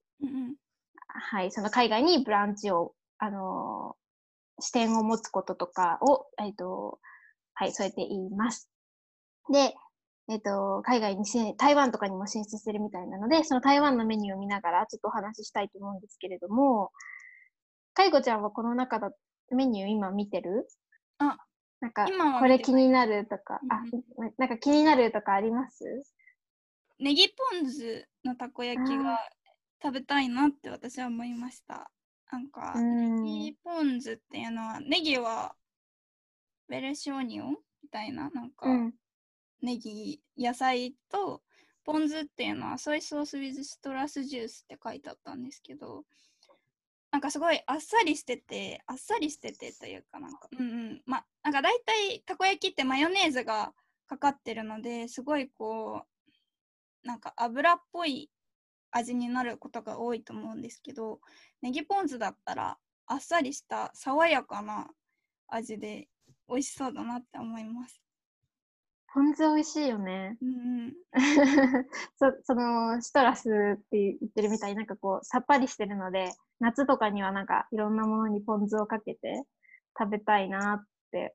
[1.07, 3.95] はい、その海外にブランチをあの
[4.59, 6.99] 視点を持つこととかを、えっ、ー、と、
[7.53, 8.69] はい、そうやって言います。
[9.51, 9.75] で、
[10.27, 16.91] えっ、ー、と、海外にし、台湾とかにも進出してるみたいなので、その台湾のメニューを見ながらちょっとお話ししたいと思うんですけれども、
[17.93, 19.11] かいこちゃんはこの中だ、
[19.51, 20.67] メニュー今見てる？
[21.19, 21.37] あ、
[21.79, 22.07] なんか、
[22.39, 23.83] これ気になるとか、あ、
[24.37, 25.83] なんか気になるとかあります？
[26.97, 29.19] ネギポン酢のたこ焼きが
[29.83, 31.91] 食べたいなって私は思いました。
[32.31, 35.55] なんか、ネギポン酢っていうのは、ネギは
[36.67, 37.49] ベルシオニオン
[37.83, 38.93] みたいな、なんか、うん、
[39.65, 41.41] ネギ、野菜と、
[41.83, 46.03] ポン酢っていうのはソイソースウィズシトラスジュースって書いてあったんですけど、
[47.11, 51.01] なんかすごいあっさりしてて、あっさりしててというかなんか、うんうん。
[51.05, 53.73] ま、なんか大体たこ焼きってマヨネーズが
[54.07, 56.01] かかってるので、すごいこ
[57.03, 58.31] う、なんか油っぽい
[58.91, 61.19] 味になることが多いと思うんですけど、
[61.61, 64.87] ネギポン酢だったらあっさりした爽やかな
[65.47, 66.07] 味で
[66.49, 68.04] 美味しそうだなって思います。
[69.15, 70.37] ポン酢美味しいよね。
[70.41, 70.93] うん、
[72.19, 79.45] そそのシトラスって言ってるみたいになんかこうさっぱりしてるので夏とかにはなんかいろんなものにポン酢をかけて
[79.97, 81.33] 食べたいなって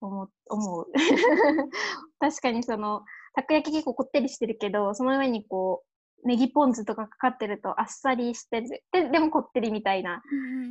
[0.00, 0.86] 思思う。
[2.18, 3.04] 確かにその
[3.34, 5.84] たこ焼き結構こってりしてるけどその上にこ
[6.24, 10.22] うネギポン酢とかかかってるとあっさりしてるででもこってりみたいな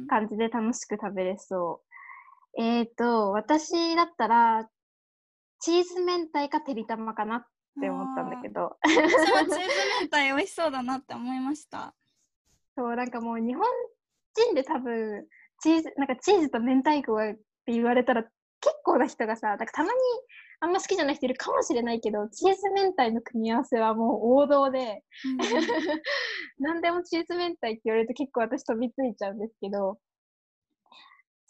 [0.07, 1.83] 感じで楽しく食べれそ
[2.57, 2.59] う。
[2.59, 4.67] えっ、ー、と私だったら
[5.59, 7.45] チーズ明太かてりたまかなっ
[7.81, 8.77] て思ったんだけど。
[8.83, 11.93] 私もチーズ明太美味しそうだなって思いました。
[12.75, 13.63] そう、なんかもう日本
[14.33, 15.27] 人で多分、
[15.61, 18.31] チーズ、なんかチーズと明太子がって言われたら結
[18.83, 19.93] 構な人がさ、なんかたまに
[20.61, 25.37] あんま好きじゃない人いるかもしれないけど、チーズ明太の組み合わせはもう王道で、うん、
[26.59, 29.99] 何でもチーズ明太って言われると結構私飛びついちゃうんですけど、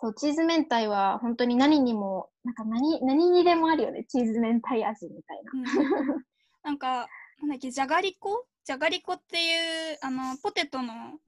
[0.01, 4.05] そう、チーズ明太は本当に何にも、なんか何、何にでもあるよね。
[4.05, 5.51] チーズ明太味みたいな。
[5.51, 6.25] うん、
[6.63, 7.09] なんか、
[7.41, 8.45] なんだっけ、じゃがりこ？
[8.63, 11.19] じゃがりこっていう、あの、ポテトの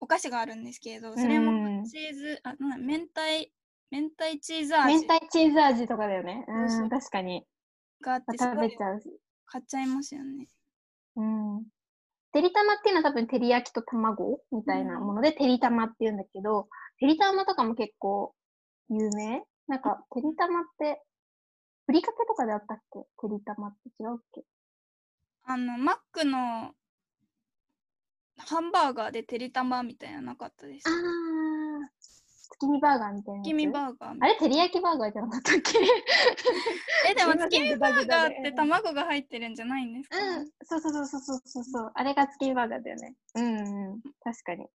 [0.00, 3.20] お菓子があるんですけど、それもチーズ、うん、あ、なん明太、
[3.90, 5.06] 明太チーズ味。
[5.06, 6.44] 明太チーズ味とかだよね。
[6.46, 7.44] うん、確かに。
[8.00, 9.02] があって食べちゃう。
[9.46, 10.46] 買っちゃいますよね。
[11.16, 11.64] うん。
[12.32, 18.34] てりたまっていうのは多分照り焼きと卵みたいなもので、てりたまっていうんだけど、てりたまとかも結構
[18.88, 19.44] 有名？
[19.68, 21.02] なんか、てりたまって、
[21.86, 23.00] ふりかけとかであったっけ？
[23.00, 24.44] てりたまって違うっけ？
[25.44, 26.74] あの、マックの
[28.38, 30.88] ハンバーガーでてりたまみたいななかったです？
[30.88, 31.90] ああ、
[32.52, 34.16] 月見バーガーみたいな月見バーガー。
[34.20, 35.78] あれ、照り焼きバーガーじゃなかったっけ？
[37.10, 41.92] え、でも月見バーガーって卵が入ってるんじゃないんですか、うん、そうそうそうそうそうそう。
[41.94, 43.14] あれが月見バーガーだよね。
[43.34, 44.00] うんうん。
[44.22, 44.66] 確かに。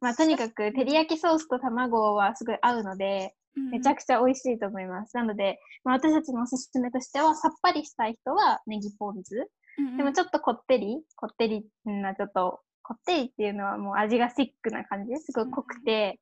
[0.00, 3.34] まあ、とにかく、照り焼きソースと卵はすごい合うので、
[3.70, 5.16] めちゃくちゃ美味しいと思います。
[5.16, 9.50] なので、まあ、私たちのおすすめとしては、さっぱりしたい人はネギポン酢。
[9.96, 16.18] でもちょっとこってり、こってりな、ちょっと、こってりっていうのはもう味がシックな感じですごい濃くて、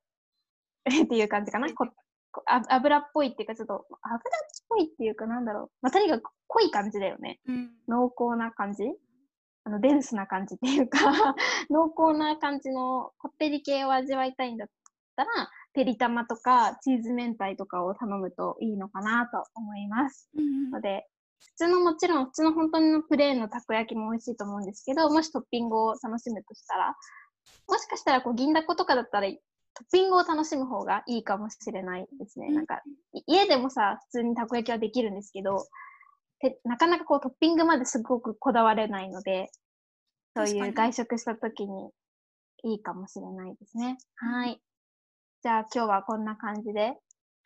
[1.04, 1.72] っていう感じかな。
[1.72, 1.88] こ
[2.46, 5.70] あ油っぽいっていうか、ちょっと油っぽいっていうか、なんだろう。
[5.82, 7.40] まあ、とにかく濃い感じだよね。
[7.46, 8.84] うん、濃厚な感じ
[9.68, 10.98] あの、デンスな感じっていうか
[11.70, 14.68] 濃厚な感じのこってり系を味わいたいんだっ
[15.14, 15.30] たら、
[15.74, 20.30] てりたまとかチーズ明太とかを頼むといいのかなと思います。
[20.34, 21.06] うん、ので、
[21.38, 26.96] 普通のもちろん、普通の本当のプレーンのたこ焼きも美味しいと思うんですけど、もしトッピングを楽しむとしたら、
[27.68, 29.38] もしかしたらこう銀だことかだったらトッ
[29.92, 32.46] ピングを楽しむ方がいいかもしれないですね。
[32.48, 32.80] うん、なんか、
[33.26, 35.66] 家でもさ、普通にたこ焼きはできるんですけど、
[36.40, 39.48] てなかなかこうトッピングまですごくこだわれないので、
[40.36, 41.90] そういう外食した時に
[42.64, 43.98] いいかもしれないですね。
[44.16, 44.60] はい。
[45.42, 46.94] じゃあ今日はこんな感じで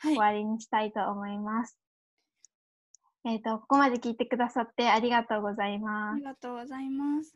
[0.02, 1.78] 終わりにしたいと思います。
[3.22, 6.14] はい、えっ、ー、と、ここまで聞いてくださってありがとうございます。
[6.14, 7.34] ありがとうございます。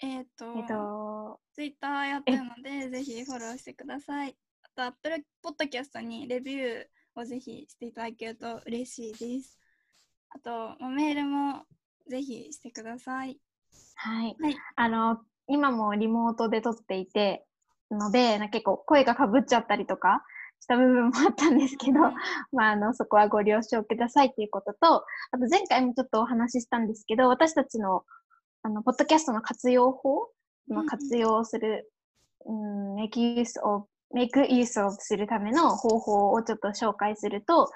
[0.00, 4.36] えっ、ー、と、えっ、ー、と、ツイッターやってるので、ぜひフォローしてください。
[4.62, 9.58] あと、アップルポッドキャストにレビューをぜひしていただけると嬉しいです。
[10.36, 11.64] あと、メールも
[12.10, 13.38] ぜひしてください。
[13.94, 14.36] はい。
[14.38, 17.46] はい、あの、今もリモートで撮っていて、
[17.90, 20.24] ので、結構声がかぶっちゃったりとか
[20.60, 22.14] した部分もあったんですけど、うん、
[22.52, 28.02] まあ、あの、そこはご了承くださいっていうことと、あと前回もちょっとお話ししたんですけど、私たちの、
[28.62, 30.28] あの、ポッドキャストの活用法、
[30.68, 31.90] まあ、活用する、
[32.44, 37.70] うん、make use of make use of するための方法をちょっと紹介すると、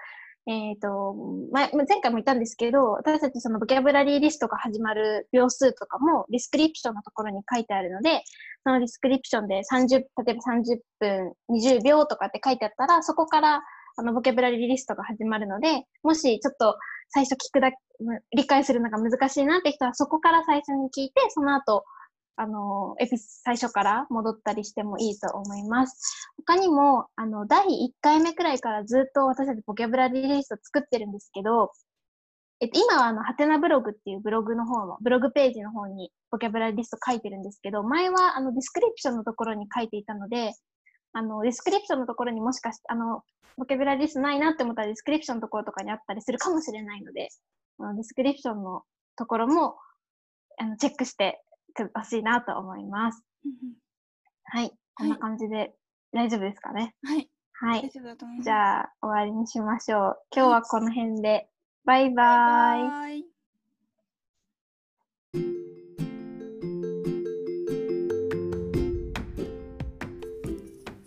[0.50, 1.14] えっ、ー、と、
[1.52, 8.24] ま、前回も言ったんですけど、私たちそのボキャブラリーリストが始まる秒数とかも description のところに書いてあるので、
[8.64, 13.62] その description で30、例えば30分、20秒とかって書いてあったら、そこから
[13.96, 16.76] あのボキャブラリーリストが始まるので、もしちょっと
[17.10, 17.76] 最初聞くだけ、
[18.34, 21.84] 理解するのが難しいなって人はそこから最初に聞いて、その後、
[22.36, 26.28] あの、エピ最初から戻ったりしてもいいと思います。
[26.38, 31.70] 他にも、あの、第1回目くらいからずっと私たちボキャブラリーリスト作ってるんですけど、
[32.60, 40.52] えっと、今はあの、はてなブログっていうブログの方の、ブログページの方にボキャブラリーリスト書いてるんですけど、前はあの、 description のところに書いていたので、
[41.12, 43.22] あの、 description のところにもしかして、あの、
[43.56, 47.28] ボキャブラリーリストないなって思ったら description のところとかにあったりするかもしれないので、
[47.78, 48.82] あの description の
[49.16, 49.76] ところも、
[50.58, 51.42] あの、チェックして
[51.94, 53.22] ほしいなと思います。
[54.44, 54.72] はい。
[54.94, 55.74] こんな感じで
[56.12, 56.94] 大丈夫ですかね？
[57.02, 57.30] はい。
[57.52, 57.90] はい。
[58.42, 60.18] じゃあ、終わりにしましょう。
[60.34, 61.48] 今日はこの辺で。
[61.84, 62.82] バイバイ。
[62.82, 63.26] バイバ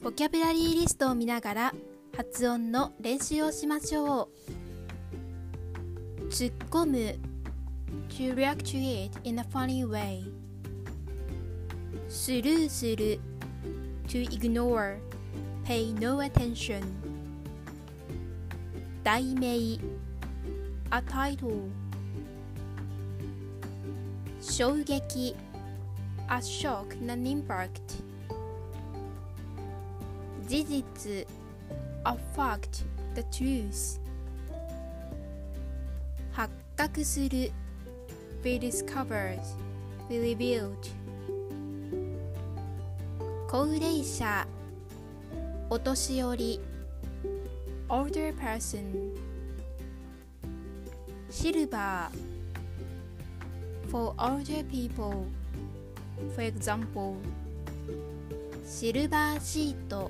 [0.04, 1.74] ボキャブラリーリストを見ながら
[2.16, 4.30] 発音の練習をしましょ
[6.20, 6.28] う。
[6.28, 6.98] 突っ込む
[8.10, 10.24] to react to it in a funny way
[12.13, 13.21] スルーする
[14.07, 14.99] to ignore
[15.65, 16.83] pay no attention
[19.05, 19.79] 題名
[20.91, 21.69] a title
[24.41, 25.35] 衝撃
[26.29, 28.03] a shock an impact
[30.47, 31.27] 事実
[32.05, 32.85] a fact
[33.15, 34.01] the truth
[36.33, 37.51] 発覚する
[38.43, 39.41] be discovered
[40.09, 40.77] be revealed
[43.54, 44.48] 高齢者
[45.70, 46.60] お年寄り
[47.88, 49.14] older person
[51.30, 55.28] シルバー for older people
[56.34, 57.14] for example
[58.66, 60.10] シルバーシート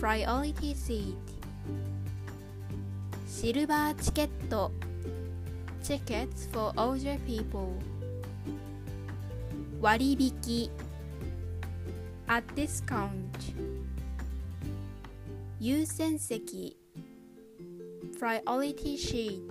[0.00, 1.14] priority seat
[3.28, 4.72] シルバーチケット
[5.84, 7.68] tickets for older people
[9.80, 10.87] 割引
[12.27, 13.53] at discount
[15.59, 16.75] 優先席
[18.19, 19.41] priority sheet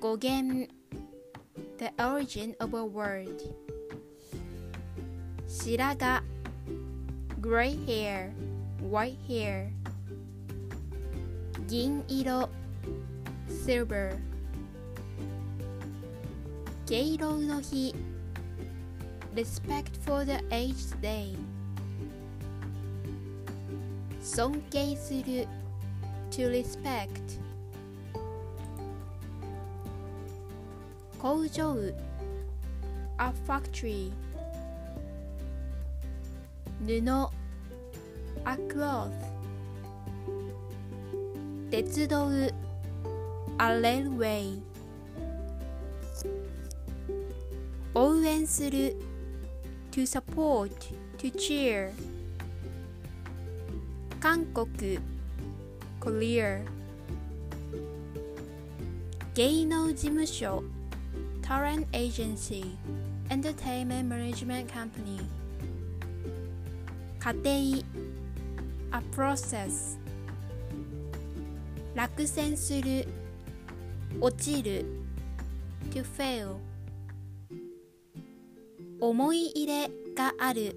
[0.00, 0.68] 語源
[1.78, 3.42] the origin of a word
[5.46, 6.22] 白髪
[7.40, 8.32] gray hair
[8.82, 9.70] white hair
[11.66, 12.48] 銀色
[13.48, 14.16] silver
[16.86, 17.94] 敬老の日
[19.38, 21.34] respect for the aged day
[24.22, 25.46] 尊敬する
[26.30, 27.40] to respect
[31.18, 31.76] 工場
[33.18, 34.10] a factory
[36.80, 37.30] 布
[38.44, 39.10] a cloth
[41.70, 42.28] 鉄道
[43.58, 44.60] a railway
[47.94, 48.96] 応援する
[49.98, 50.70] to support
[51.18, 51.90] to cheer
[54.20, 54.66] 韓国
[56.00, 56.60] Korea
[59.34, 60.62] 芸能事務所
[61.42, 62.64] Talent Agency
[63.28, 65.20] Entertainment Management Company
[67.18, 67.82] 家庭
[68.92, 69.96] A process
[71.94, 73.06] 落選する
[74.20, 74.84] 落ちる
[75.92, 76.56] to fail
[79.01, 80.75] 思い入れがある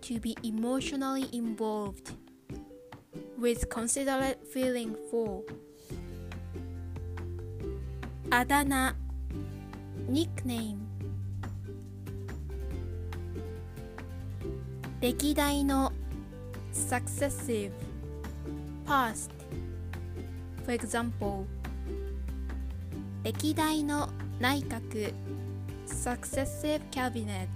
[0.00, 2.14] to be emotionally involved
[3.38, 5.42] with considerate feeling for
[8.30, 8.94] あだ名
[10.08, 10.76] nickname
[15.00, 15.92] 歴代の
[16.72, 17.70] successive
[18.86, 19.30] past
[20.64, 21.44] for example
[23.24, 24.08] 歴代の
[24.40, 25.12] 内閣
[25.88, 27.48] successive cabinets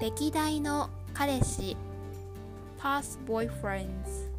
[0.00, 1.76] 歴代の彼氏
[2.78, 4.30] past boyfriends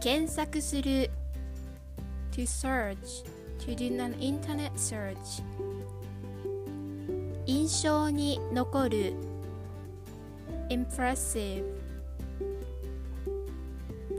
[0.00, 1.10] 検索する
[2.32, 3.24] to search
[3.58, 5.42] to do an internet search
[7.46, 9.14] 印象に残る
[10.68, 11.64] impressive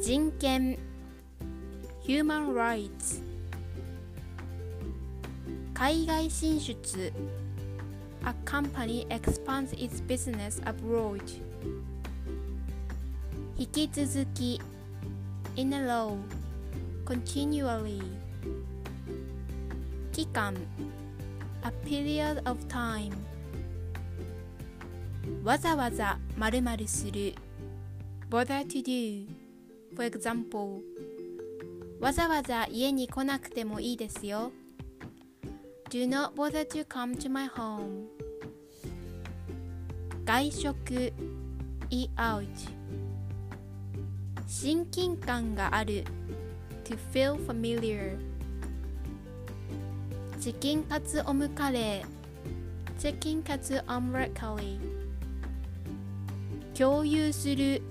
[0.02, 0.78] 人権
[2.06, 3.23] human rights
[5.74, 7.12] 海外進出
[8.26, 11.22] A company expands its business abroad
[13.58, 14.62] 引き続き
[15.56, 16.18] In a row
[17.06, 18.02] continually
[20.12, 20.56] 期間
[21.64, 23.12] A period of time
[25.44, 27.34] わざわざ〇〇する
[28.30, 29.28] bother to do
[29.96, 30.82] For example
[32.00, 34.52] わざわざ家に来なくてもいいですよ
[35.93, 38.09] Do not bother to come to my home
[40.25, 41.13] 外食
[41.91, 42.47] eat out
[44.47, 46.05] 親近感がある
[46.85, 48.19] to feel familiar
[50.41, 57.83] チキンカツオムカレーチキンカツオムレカリー共有する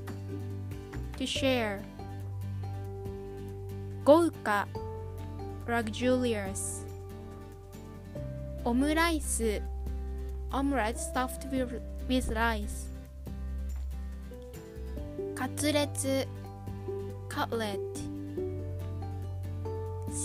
[1.18, 1.80] to share
[4.06, 4.68] 豪華
[5.66, 6.86] luxurious
[8.64, 9.62] オムライス
[10.52, 12.88] omelette stuffed with, with rice
[15.36, 16.28] カツレツ
[17.30, 17.80] cutlet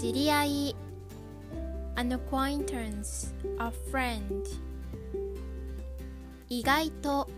[0.01, 0.77] 知り合い
[1.97, 4.45] an acquaintance a friend
[6.49, 7.29] 意外と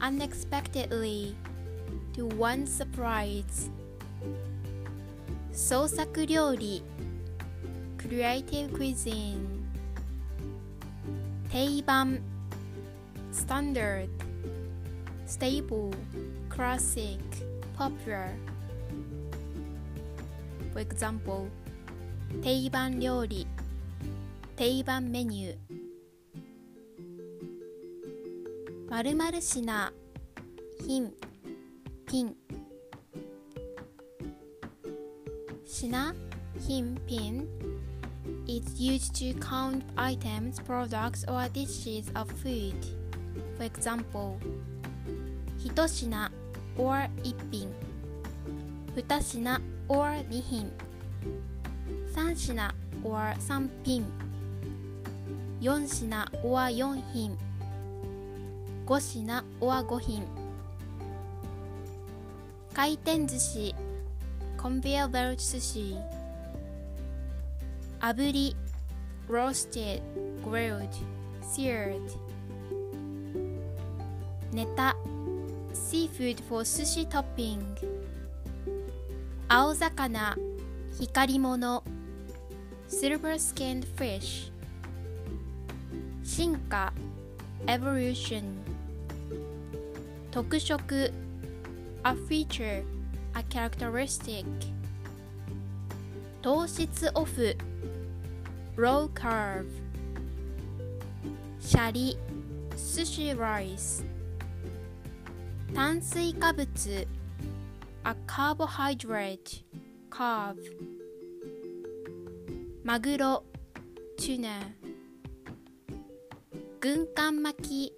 [0.00, 1.34] unexpectedly
[2.14, 3.70] to one surprise
[5.52, 6.82] 創作料理
[7.98, 9.59] creative cuisine
[11.51, 12.17] 定番
[13.33, 14.07] standard
[15.27, 15.91] stable
[16.49, 17.19] classic
[17.77, 18.29] popular
[20.71, 21.49] For example
[22.41, 23.45] 定番料理
[24.55, 25.57] 定番メニュー
[28.89, 29.91] 〇〇品
[30.85, 31.13] 品
[32.07, 32.35] 品
[35.65, 36.15] 品
[36.59, 37.47] 品品
[38.47, 42.75] is used to count items, products, or dishes of food.
[43.57, 44.37] For example,
[45.63, 46.31] 一品
[46.77, 47.69] or 一品
[48.95, 50.71] 二品 or 二品
[52.13, 52.57] 三品
[53.03, 54.03] or 三品
[55.61, 56.09] 四品
[56.43, 57.37] or 四品
[58.87, 60.23] 五品 or 五品
[62.75, 63.73] 回転寿司
[64.57, 65.95] conveyor belt 寿司
[68.01, 68.55] 炙り
[69.29, 70.01] roasted,
[70.43, 70.89] grilled,
[71.41, 72.01] seared
[74.51, 74.95] ネタ
[75.73, 77.61] seafood for sushi topping
[79.47, 80.35] 青魚
[80.99, 81.83] 光り物
[82.89, 84.51] silver skinned fish
[86.23, 86.91] 進化
[87.67, 88.43] evolution
[90.31, 91.11] 特色
[92.03, 92.83] a feature
[93.33, 94.45] a characteristic
[96.41, 97.55] 糖質オフ
[98.77, 99.65] low carb
[101.59, 102.17] シャリ
[102.75, 104.03] sushi rice
[105.73, 106.67] 炭水化物
[108.03, 109.63] a carbohydrate
[110.09, 110.55] carb
[112.83, 113.43] マグロ
[114.17, 114.59] tuna
[116.79, 117.93] 軍艦巻き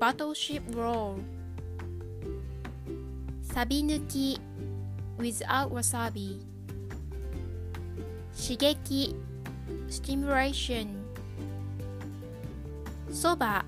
[0.00, 1.20] battleship roll
[3.42, 4.40] サビ抜き
[5.18, 6.40] without wasabi
[8.36, 9.14] 刺激
[9.94, 10.88] stimulation
[13.12, 13.64] そば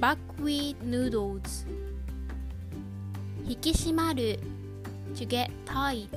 [0.00, 1.66] buckwheat noodles
[3.46, 4.38] 引き締まる
[5.14, 6.08] to get tight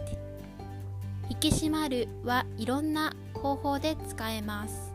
[1.30, 4.94] 引き締まるはいろんな方法で使えます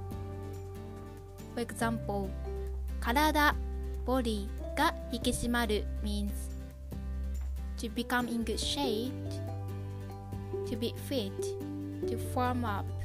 [1.54, 2.30] For example
[3.00, 3.54] 体
[4.06, 6.30] body が引き締まる means
[7.76, 9.12] to become in good shape
[10.66, 11.32] to be fit
[12.06, 12.99] to form up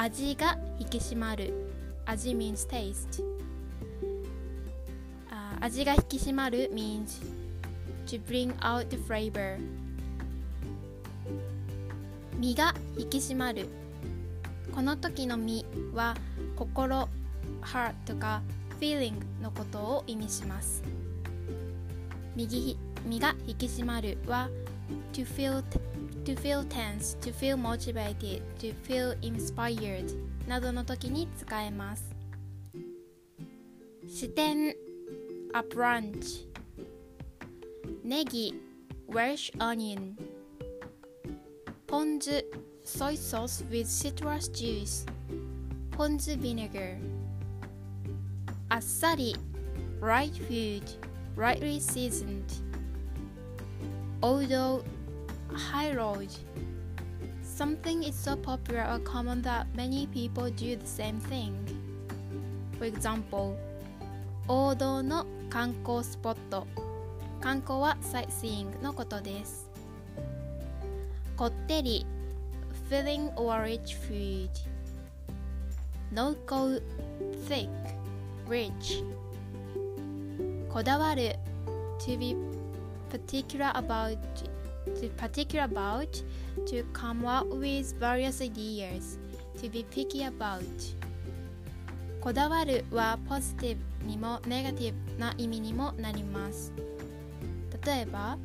[0.00, 1.52] 味が引き締まる
[2.06, 3.20] 味 means taste
[5.28, 7.20] あ味が引き締まる means
[8.06, 9.58] to bring out the flavor
[12.38, 13.66] 身が引き締まる
[14.72, 16.14] この時の身は
[16.54, 17.08] 心
[17.62, 18.40] heart とか
[18.80, 20.84] feeling のことを意味します
[22.36, 24.48] 右身が引き締まるは
[25.12, 25.60] to feel
[26.28, 30.12] to feel tense, to feel motivated, to feel inspired
[30.46, 32.04] などの時に使えます
[34.06, 34.74] 視点
[35.54, 36.46] a brunch
[38.04, 38.52] ネギ
[39.08, 40.12] Welsh onion
[41.86, 42.44] ポン酢
[42.84, 45.10] soy sauce with citrus juice
[45.92, 46.98] ポン酢 vinegar
[48.68, 49.34] あっさり
[50.02, 50.82] right food
[51.38, 52.44] rightly seasoned
[54.20, 54.84] although
[55.56, 56.28] high road
[57.42, 61.52] something is so popular or common that many people do the same thing
[62.78, 63.56] for example
[64.46, 66.66] 王道の観光スポット
[67.40, 69.70] 観光はサイシーイングのことです
[71.36, 72.06] こってり
[72.90, 74.48] filling or rich food
[76.12, 76.82] 濃厚
[77.48, 77.68] thick
[78.48, 79.04] rich
[80.72, 81.36] こだわる
[81.98, 82.36] to be
[83.10, 84.18] particular about
[85.00, 86.22] to particular about
[86.66, 89.18] to come up with various ideas
[89.60, 90.62] to be picky about
[92.20, 96.72] こだわるはポジティブにもネガティブな意味にもなります
[97.84, 98.36] 例えば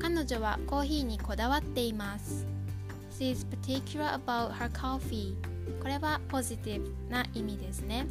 [0.00, 2.46] 彼女はコーヒーにこだわっています
[3.18, 5.34] She is particular about her coffee
[5.80, 8.06] これはポジティブな意味ですね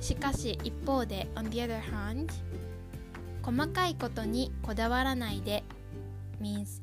[0.00, 2.32] しかし一方で on the other hand
[3.42, 5.64] 細かいことにこだわらないで
[6.40, 6.80] means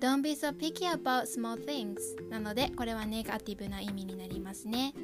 [0.00, 1.96] don't be so picky about small things
[2.30, 4.94] なのでこれはネガティブな意味になりますね